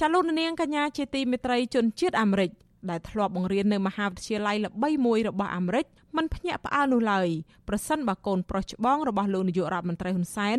[0.00, 2.50] ចាលោកនាងកញ្ញាជាទីមេត្រីជនជាតិអាមេរិក
[2.90, 5.86] ដែលធ្លាប់បង្រៀននៅមហាវិទ្យាល័យល្បីមួយរបស់អាមេរិក
[6.16, 7.28] មិនភ្ញាក់ផ្អើលនោះឡើយ
[7.68, 10.58] ប្រសិនបើកូនប្រុសច្បងរបស់លោកនាយករដ្ឋមន្ត្រីហ៊ុនសែន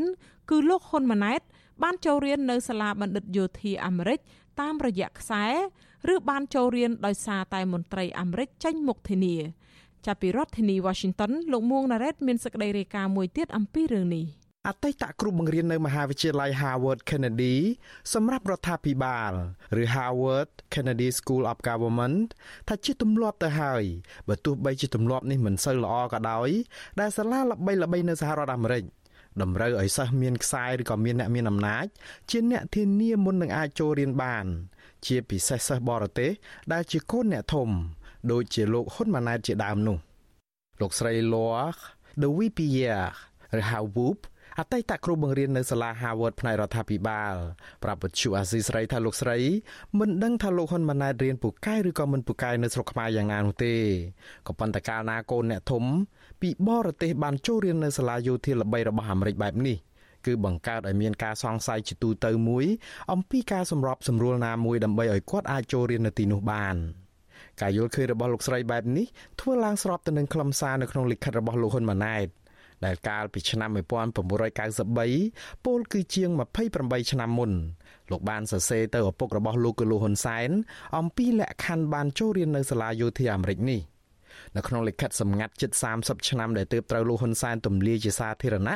[0.50, 1.42] គឺលោកហ៊ុនម៉ាណែត
[1.84, 4.20] បានចូលរៀននៅសាលាបណ្ឌិតយោធាអាមេរិក
[4.62, 5.46] តាមរយៈខ្សែ
[6.14, 9.36] ឬបានចូលរៀនដោយសារតែមន្ត្រីអាមេរិកចេញមុខធានា
[10.06, 14.26] ចាប់ពីរដ្ឋធានី Washington លោកមួងណារ៉េតមានសេចក្តីរាយការណ៍មួយទៀតអំពីរឿងនេះ
[14.68, 17.56] អតីតគ្រូបង្រៀននៅមហាវិទ្យាល័យ Harvard Kennedy
[18.14, 19.32] សម្រាប់រដ្ឋាភិបាល
[19.82, 22.28] ឬ Harvard Kennedy School of Government
[22.68, 23.84] ថាជាទម្លាប់ទៅហើយ
[24.28, 26.50] បើទោះបីជាទម្លាប់នេះមិនសូវល្អក៏ដោយ
[27.00, 28.84] ដែលសាលាល្បីៗនៅសហរដ្ឋអាមេរិក
[29.42, 31.86] តម្រូវឲ្យសិស្សមានខ្សែឬក៏មានអ្នកមានអំណាច
[32.32, 34.46] ជាអ្នកធានាមុននឹងអាចចូលរៀនបាន
[35.06, 36.32] ជាពិសេសសិស្សបរទេស
[36.74, 37.70] ដែលជាកូនអ្នកធំ
[38.32, 39.98] ដូចជាលោកហ៊ុនម៉ាណែតជាដើមនោះ
[40.82, 41.66] លោកស្រី Loa
[42.22, 43.04] De Wipier
[43.60, 44.20] ឬ Howup
[44.60, 47.36] អតីតគ្រូបង្រៀននៅសាលា Harvard ផ្នែករដ្ឋាភិបាល
[47.84, 49.38] ប្រាប់វិទ្យុអាស៊ីស្រីថាលោកស្រី
[50.00, 53.76] មិនដឹងថាលោកហ៊ុនម៉ាណែតរៀនពូកែឬក៏មិនពូកែនៅស្រុកខ្មែរយ៉ាងណានោះទេ
[54.48, 55.84] ក៏ប៉ុន្តែកាលណាកូនអ្នកធំ
[56.42, 59.78] ពីបរទេសបានចូលរៀននៅសាលាយោធាល្បីរបស់អាមេរិកបែបនេះ
[60.26, 62.66] គឺបង្កើតឲ្យមានការសង្ស័យជាទូទៅមួយ
[63.12, 66.76] អំពីការសម្របសម្រួលណាមួយដើម្បីឲ្យគាត់អាចចូលរៀននៅទីនោះបាន
[67.62, 69.06] ការយល់ឃើញរបស់លោកស្រីបែបនេះ
[69.40, 72.28] ធ្វើឡើងស្របទៅនឹងខ្លឹមសារនៅក្នុងលិខិតរបស់លោកហ៊ុនម៉ាណែត
[72.86, 76.30] ដែលកាលពីឆ្នាំ1993ពលគឺជាង
[76.72, 77.52] 28ឆ្នាំមុន
[78.12, 80.50] លោកបានសរសេរទៅឪពុករបស់លោកគឺលោកហ៊ុនសែន
[80.98, 83.82] អំពីលក្ខខណ្ឌបានចូលរៀននៅសាលាយោធាអាមេរិកនេះ
[84.56, 88.76] នៅក្នុងលិខិតសម្ងាត់ជិត30ឆ្នាំដែលទើបត្រូវលោកហ៊ុនសែនទម្លាយជាសាធារណៈ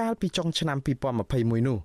[0.00, 0.78] កាលពីចុងឆ្នាំ
[1.22, 1.78] 2021នោះ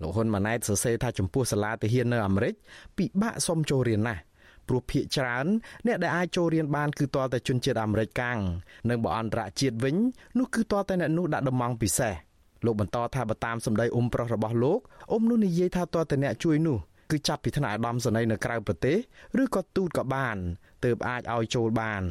[0.00, 2.54] លោកហ៊ុនម៉ាណែតសរសេរថាចំពោះសាលាទាហាននៅអាមេរិក
[2.98, 4.20] ពិបាកសុំចូលរៀនណាស់
[4.68, 5.46] ព្រោះភាគច្រើន
[5.86, 8.38] អ្នកដែលអាចចូលរៀនបានគឺទាល់តែជនជាតិអាមេរិកកាំង
[8.88, 9.96] និងបើអន្តរជាតិវិញ
[10.38, 12.14] នោះគឺទាល់តែអ្នកនោះដាក់ដំងពិសេស
[12.64, 16.78] លោកបន្តថាបើតាមសម្ដីអ៊ុំប្រុសរបស់លោកអ៊ុំនោះនិយាយថាទាល់តែអ្នកជួយនោះ
[17.10, 18.96] គឺចាប់ពីថ្នាក់ឧត្តមសេនីយ៍នៅក្រៅប្រទេស
[19.42, 20.36] ឬក៏ទូតក៏បាន
[20.84, 22.02] ទើបអាចឲ្យចូលបាន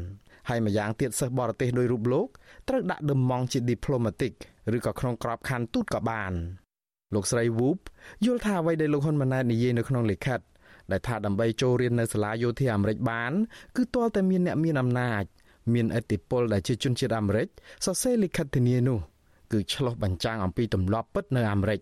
[0.49, 2.27] ហើយម្យ៉ាងទៀតសិស្សបរទេសដោយរូបលោក
[2.67, 4.33] ត្រូវដាក់ដំងជា diplomatic
[4.75, 6.33] ឬក៏ក្នុងក្របខ័ណ្ឌទូតក៏បាន
[7.13, 7.79] លោកស្រី Woop
[8.25, 10.39] យល់ថាអ្វីដែលលោកហ៊ុនម៉ាណែតនិយាយនៅក្នុងលិខិត
[10.93, 13.31] ដែលថាដើម្បីចូលរៀននៅសាលាយោធាអាមេរិកបាន
[13.77, 15.23] គឺទាល់តែមានអ្នកមានអំណាច
[15.73, 17.47] មានឥទ្ធិពលដែលជាជនជាតិអាមេរិក
[17.85, 18.99] សរសេរលិខិតធានានោះ
[19.51, 21.79] គឺឆ្លុះបញ្ចាំងអំពីទម្លាប់ពិតនៅអាមេរិក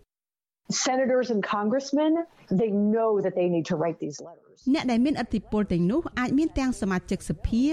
[0.86, 2.12] senators and congressmen
[2.60, 7.64] they know that they need to write these letters អ្នកដែលមានឥទ្ធិពលទាំងនោះអាចមានទាំងសមាជិកសភា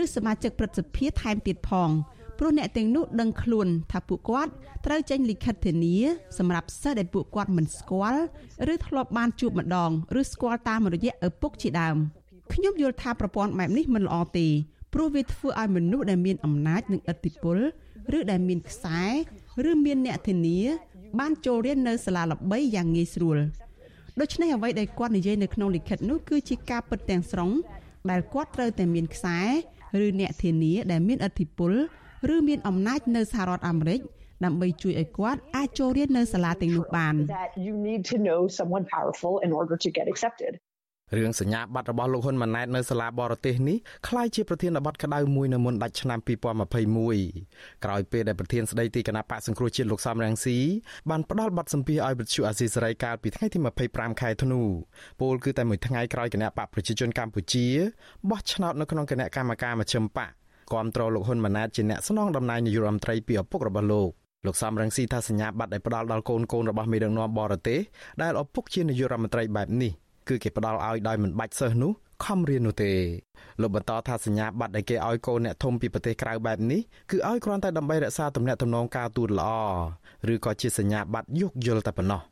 [0.00, 1.90] ឬសមាជិកព្រឹទ្ធសភាថែមទៀតផង
[2.38, 4.52] ព្រោះអ្នកទាំងនោះដឹងខ្លួនថាពួកគាត់
[4.86, 5.96] ត្រូវចេញលិខិតធានា
[6.38, 8.22] សម្រាប់សិស្សដែលពួកគាត់មិនស្គាល់
[8.72, 11.96] ឬធ្លាប់បានជួបម្ដងឬស្គាល់តាមរយៈឪពុកជាដើម
[12.52, 14.46] ខ្ញុំយល់ថាប្រព័ន្ធបែបនេះមិនល្អទេ
[14.92, 17.58] ព្រោះវាធ្វើឲ្យមនុស្សដែលមានអំណាចនិងឥទ្ធិពល
[18.18, 19.02] ឬដែលមានខ្សែ
[19.70, 20.60] ឬមានអ្នកធានា
[21.18, 23.38] បានចូលរៀននៅសាលាល្បីយ៉ាងងាយស្រួល
[24.20, 27.50] ដូច្នេះអ្វីដែលគាត់និយាយនៅក្នុងលិខិតនោះគឺជាការពិតទាំងស្រុង
[28.10, 29.38] ដែលគាត់ត្រូវតែមានខ្សែ
[30.04, 31.72] ឬអ្នកធានាដែលមានឥទ្ធិពល
[32.35, 34.01] ឬមានអំណាចនៅសហរដ្ឋអាមេរិក
[34.45, 37.13] ដើម្បីជួយឲ្យគាត់អាចចូលរៀននៅសាលាទាំងនោះបាន
[37.67, 40.53] you need to know someone powerful in order to get accepted
[41.17, 43.77] រឿងសញ្ញាបត្ររបស់លោកហ៊ុនម៉ាណែតនៅសាលាបរទេសនេះ
[44.07, 46.19] คล้ายជាប្រធានបទក្តៅមួយនៅមុនដាច់ឆ្នាំ
[47.01, 50.57] 2021ក្រោយពេលដែលប្រធានស្ដីទីគណៈបកសង្គ្រោះជាតិលោកសំរងស៊ី
[51.09, 54.61] បានផ្ដល់បទសម្ភាសឲ្យវិទ្យុអាស៊ីសេរីកាលពីថ្ងៃទី25ខែធ្នូ
[55.21, 57.67] ពលគឺតែមួយថ្ងៃក្រោយគណៈបកប្រជាជនកម្ពុជា
[58.29, 60.31] បោះឆ្នោតនៅក្នុងគណៈកម្មការមជ្ឈិមបក
[60.72, 64.10] គាំទ្រលោកហ៊ុនម៉ាណែតជាអ្នកស្នងតំណែងនាយករដ្ឋមន្ត្រីពីឪពុករបស់លោក
[64.46, 67.80] លោកសំរងស៊ីថាសញ្ញាបត្រដែលផ្ដល់ដល់កូនកូនរបស់មេដឹកនាំបរទេស
[68.22, 69.92] ដែលឪពុកជានាយករដ្ឋមន្ត្រីបែបនេះ
[70.28, 71.92] គឺគេផ្ដល់ឲ្យដោយមិនបាច់សិស្សនោះ
[72.24, 72.92] ខំរៀននោះទេ
[73.60, 79.52] លោកបន្តថាសញ្ញាបត្រដែលគេឲ្យកូនអ្នកធំពីប្រទេសក្រៅបែបនេះគឺឲ្យគ្រាន់តែដើម្បីរក្សាទំនាក់ទំនងការទូតល្អ
[80.32, 82.22] ឬក៏ជាសញ្ញាបត្រយោគយល់តែប៉ុណ្ណោះ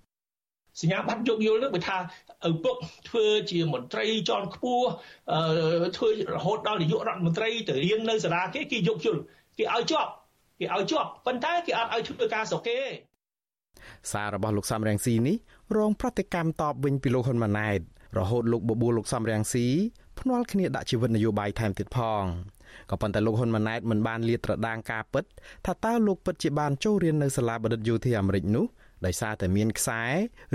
[0.80, 1.96] សញ្ញាបត្រយោគយល់នឹងបើថា
[2.48, 2.76] ឪពុក
[3.08, 4.88] ធ្វើជាមន្ត្រីជាន់ខ្ពស់
[5.96, 9.20] ធ្វើរហូតដល់នាយករដ្ឋមន្ត្រីទៅរៀននៅសាលាគេគេយោគយល់
[9.58, 10.10] គេឲ្យជាប់
[10.60, 12.78] គេឲ្យជាប់ប៉ុន្តែគេអត់ឲ្យធ្វើការស្រុកគេ
[14.12, 15.36] សាររបស់លោកសំរងស៊ីនេះ
[15.76, 17.80] រងប្រតិកម្មតបវិញពីលោកហ៊ុនម៉ាណែត
[18.18, 19.66] រហូតលោកបបួលលោកសំរងស៊ី
[20.20, 22.24] ភ្នាល់គ្នាដាក់ជីវិតនយោបាយថែមទៀតផង
[22.90, 25.24] ក៏ប៉ុន្តែលោកហ៊ុនម៉ាណែតមិនបានលាតត្រដាងការពិត
[25.66, 28.64] ថាតើលោកពិតជាបានចូលរៀននៅសាលាបណ្ឌិតយោធាអាមេរិកនោះ
[29.06, 30.02] ដោយសារតែមានខ្សែ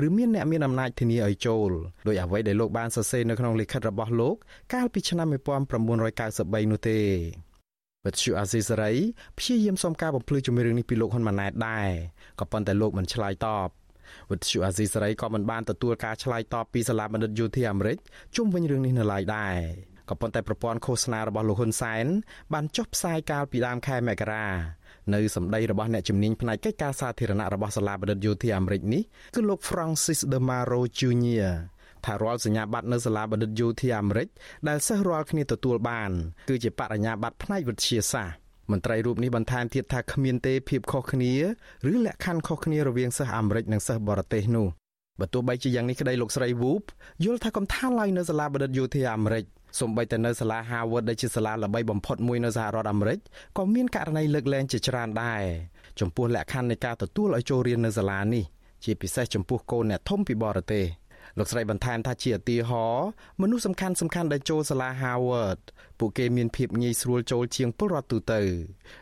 [0.05, 1.71] ឬមានអ្នកមានអំណាចធានាឲ្យចូល
[2.07, 4.35] ដោយអ្វីដែលលោកបានសរសេរនៅក្នុងលិខិតរបស់លោក
[4.73, 6.99] កាលពីឆ្នាំ1993នោះទេ
[8.05, 8.93] វិទ្យុអាស៊ីសេរី
[9.37, 11.89] ព្យាយាមសុំការបំភ្លឺជំរឿងនេះពីលោកហ៊ុនម៉ាណែតដែរ
[12.39, 13.69] ក៏ប៉ុន្តែលោកមិនឆ្លើយតប
[14.31, 17.97] វិទ្យុអាស៊ីសេរីក៏មិនបានទទួលការឆ្លើយតបពីសាលាបណ្ឌិតយោធាអាមេរិក
[18.35, 19.57] ជុំវិញរឿងនេះនៅឡើយដែរ
[20.09, 22.05] ក៏ប៉ុន្តែប្រព័ន្ធឃោសនារបស់លោកហ៊ុនសែន
[22.53, 24.47] បានចុះផ្សាយកាលពីដើមខែមករា
[25.15, 29.01] នៅសម្ដីរបស់អ្នកជំនាញផ្នែកកិច្ចការសាធារណៈរបស់សាលាបណ្ឌិតយោធាអាមេរិកនេះ
[29.35, 31.53] គឺលោក Francis De Maro Jr.
[32.05, 34.27] ថារាល់សញ្ញាបត្រនៅសាលាបណ្ឌិតយោធាអាមេរិក
[34.67, 36.11] ដែលសិស្សរាល់គ្នាទទួលបាន
[36.49, 38.35] គឺជាបរិញ្ញាបត្រផ្នែកវិទ្យាសាស្ត្រ
[38.71, 41.33] មន្ត្រីរូបនេះបន្ថែមទៀតថាគ្មានទេភាពខុសគ្នា
[41.91, 44.67] ឬលក្ខខណ្ឌខុសគ្នារវាងសិស្សអាមេរិកនិងសិស្សបរទេសនោះ
[45.19, 46.83] បើទោះបីជាយ៉ាងនេះក្តីលោកស្រី Woop
[47.23, 49.45] យល់ថាកំថាឡើយនៅសាលាបណ្ឌិតយោធាអាមេរិក
[49.79, 53.19] សូម្បីតែនៅសាលា Harvard ដែលជាសាលាល្បីបំផុតមួយនៅសហរដ្ឋអាមេរិក
[53.57, 55.43] ក៏មានករណីលើកលែងជាច្រើនដែរ
[55.99, 58.43] ចំពោះលក្ខខណ្ឌនៃការទទួលឲ្យចូលរៀននៅសាលានេះ
[58.83, 60.85] ជាពិសេសចំពោះកូនអ្នកធំពីបរទេស
[61.37, 63.07] លោកស្រីបន្ថែមថាជាឧទាហរណ៍
[63.41, 65.59] មនុស្សសំខាន់សំខាន់ដែលចូលសាលា Harvard
[65.99, 68.41] ពួកគេមានភាពងាយស្រួលចូលជាងពលរដ្ឋទូទៅ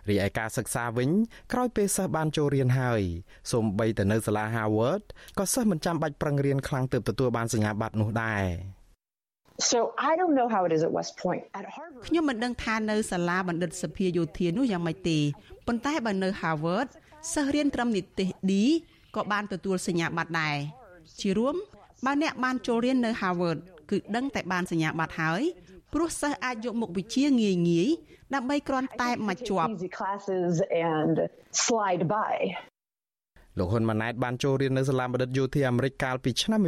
[0.10, 1.10] រីឯការសិក្សាវិញ
[1.54, 3.02] ក្រោយពេលសិស្សបានចូលរៀនហើយ
[3.52, 5.04] សូម្បីតែនៅសាលា Harvard
[5.38, 8.46] ក៏សិស្សមិនចាំបាច់ប្រឹងរៀនខ្លាំងទើបទទួលបានសញ្ញាបត្រនោះដែរ
[9.60, 11.44] So I don't know how it is at West Point.
[11.60, 15.20] At Harvard ខ្ញុំមិនដឹងថានៅសាលាបណ្ឌិតសភាយោធានោះយ៉ាងម៉េចទេ
[15.68, 16.88] ប៉ុន្តែបើនៅ Harvard
[17.34, 18.54] សិស្សរៀនត្រឹមនិទ្ទេស D
[19.16, 20.56] ក៏បានទទួលសញ្ញាបត្រដែរ
[21.22, 21.56] ជារួម
[22.06, 23.58] បើអ្នកបានចូលរៀននៅ Harvard
[23.92, 25.42] គឺដឹងតែបានសញ្ញាបត្រហើយ
[25.94, 27.88] ព្រោះសិស្សអាចយកមុខវិជ្ជាងាយងាយ
[28.36, 29.70] ដើម្បីគ្រាន់តែមកជាប់
[33.60, 36.60] លោកហ៊ុនម៉ាណែតបានចូលរៀននៅសាលាបណ្ឌិតយោធាអាមេរិកកាលពីឆ្នាំ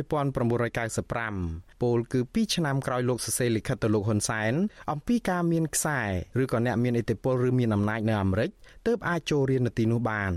[0.67, 4.53] 1995ពោលគឺ2ឆ្នាំក្រោយលោកសរសេរលិខិតទៅលោកហ៊ុនសែន
[4.91, 6.01] អំពីការមានខ្សែ
[6.41, 8.49] ឬក៏អ្នកមានឥទ្ធិពលឬមានអំណាចនៅអាមេរិក
[8.87, 10.33] ទើបអាចចូលរៀននៅទីនោះបាន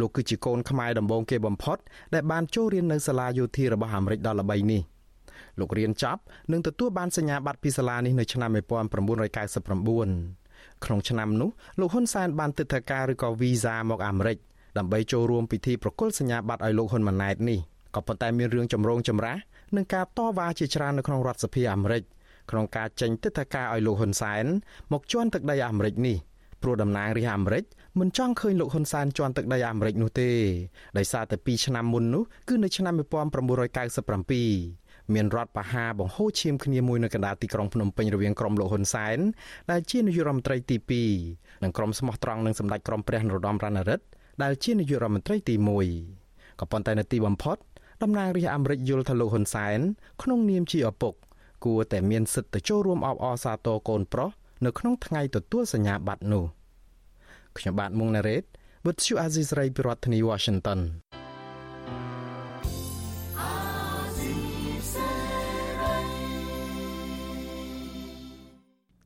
[0.00, 1.78] លោកគឺជាកូនខ្មែរដំបូងគេបំផុត
[2.14, 4.82] ដែលបានចូលរៀននៅសាលាយោធារបស់អាមេរិកដ៏ល្បីនេះ
[5.60, 6.22] លោករៀនចប់
[6.52, 8.56] និងទទួលបានសញ្ញាបត្រពីសាលានេះនៅឆ្នាំ1999
[10.84, 14.38] ក្នុងឆ្នាំនោះលោកហ៊ុនសែនបានទិដ្ឋាការឬក៏វីសាមកអាមេរិក
[14.78, 17.58] ដើម្បីចូលរួមពិធីប្រគល់សញ្ញាបត្រឲ្យលោកហ៊ុនម៉ាណែតនេះ
[17.94, 19.36] ក៏ប៉ុន្តែមានរឿងចម្រូងចម្រាស
[19.76, 22.02] និងការតវ៉ាជាច្រើននៅក្នុងរដ្ឋសភាអាមេរិក
[22.50, 24.44] ក្នុងការចេញទិដ្ឋាការឲ្យលោកហ៊ុនសែន
[24.92, 26.16] មកជន់ទឹកដីអាមេរិកនេះ
[26.62, 27.64] ព្រោះតំណាងរាស្ត្រអាមេរិក
[28.00, 30.30] មិនចង់ឃើញលោកហ៊ុនសែនជន់ទឹកដីអាមេរិកនោះទេ
[30.98, 33.02] ដោយសារតែ2ឆ្នាំមុននោះគឺនៅឆ្នាំ1997
[35.14, 39.18] មានរដ្ឋបហាបង្ហូរឈាមគ្នាមួយនៅកណ្ដាលទីក្រុងភ្នំពេញរវាងក្រុមលោកហ៊ុនសែន
[39.70, 40.76] ដែលជានាយករដ្ឋមន្ត្រីទី
[41.20, 44.04] 2និងក្រុមស្មោះត្រង់នឹងសម្ដេចក្រមព្រះនរោត្តមរណរដ្ឋ
[44.42, 45.54] ដែលជានាយករដ្ឋមន្ត្រីទី
[46.08, 47.56] 1ក៏ប៉ុន្តែនៅទីបំផុត
[48.02, 49.78] តំណាងរាស្ត្រអាមេរិកយល់ថាលោកហ៊ុនសែន
[50.22, 51.14] ក្នុងនាមជាឪពុក
[51.64, 54.30] គួរតែមានសិទ្ធិទៅចូលរួមអបអរសាទរកូនប្រុស
[54.64, 56.44] នៅក្នុងថ្ងៃទទួលសញ្ញាបត្រនោះ
[57.58, 58.44] ខ្ញុំបាទមុងណារ៉េត
[58.84, 60.80] With you Aziz Ray ពីរដ្ឋធានី Washington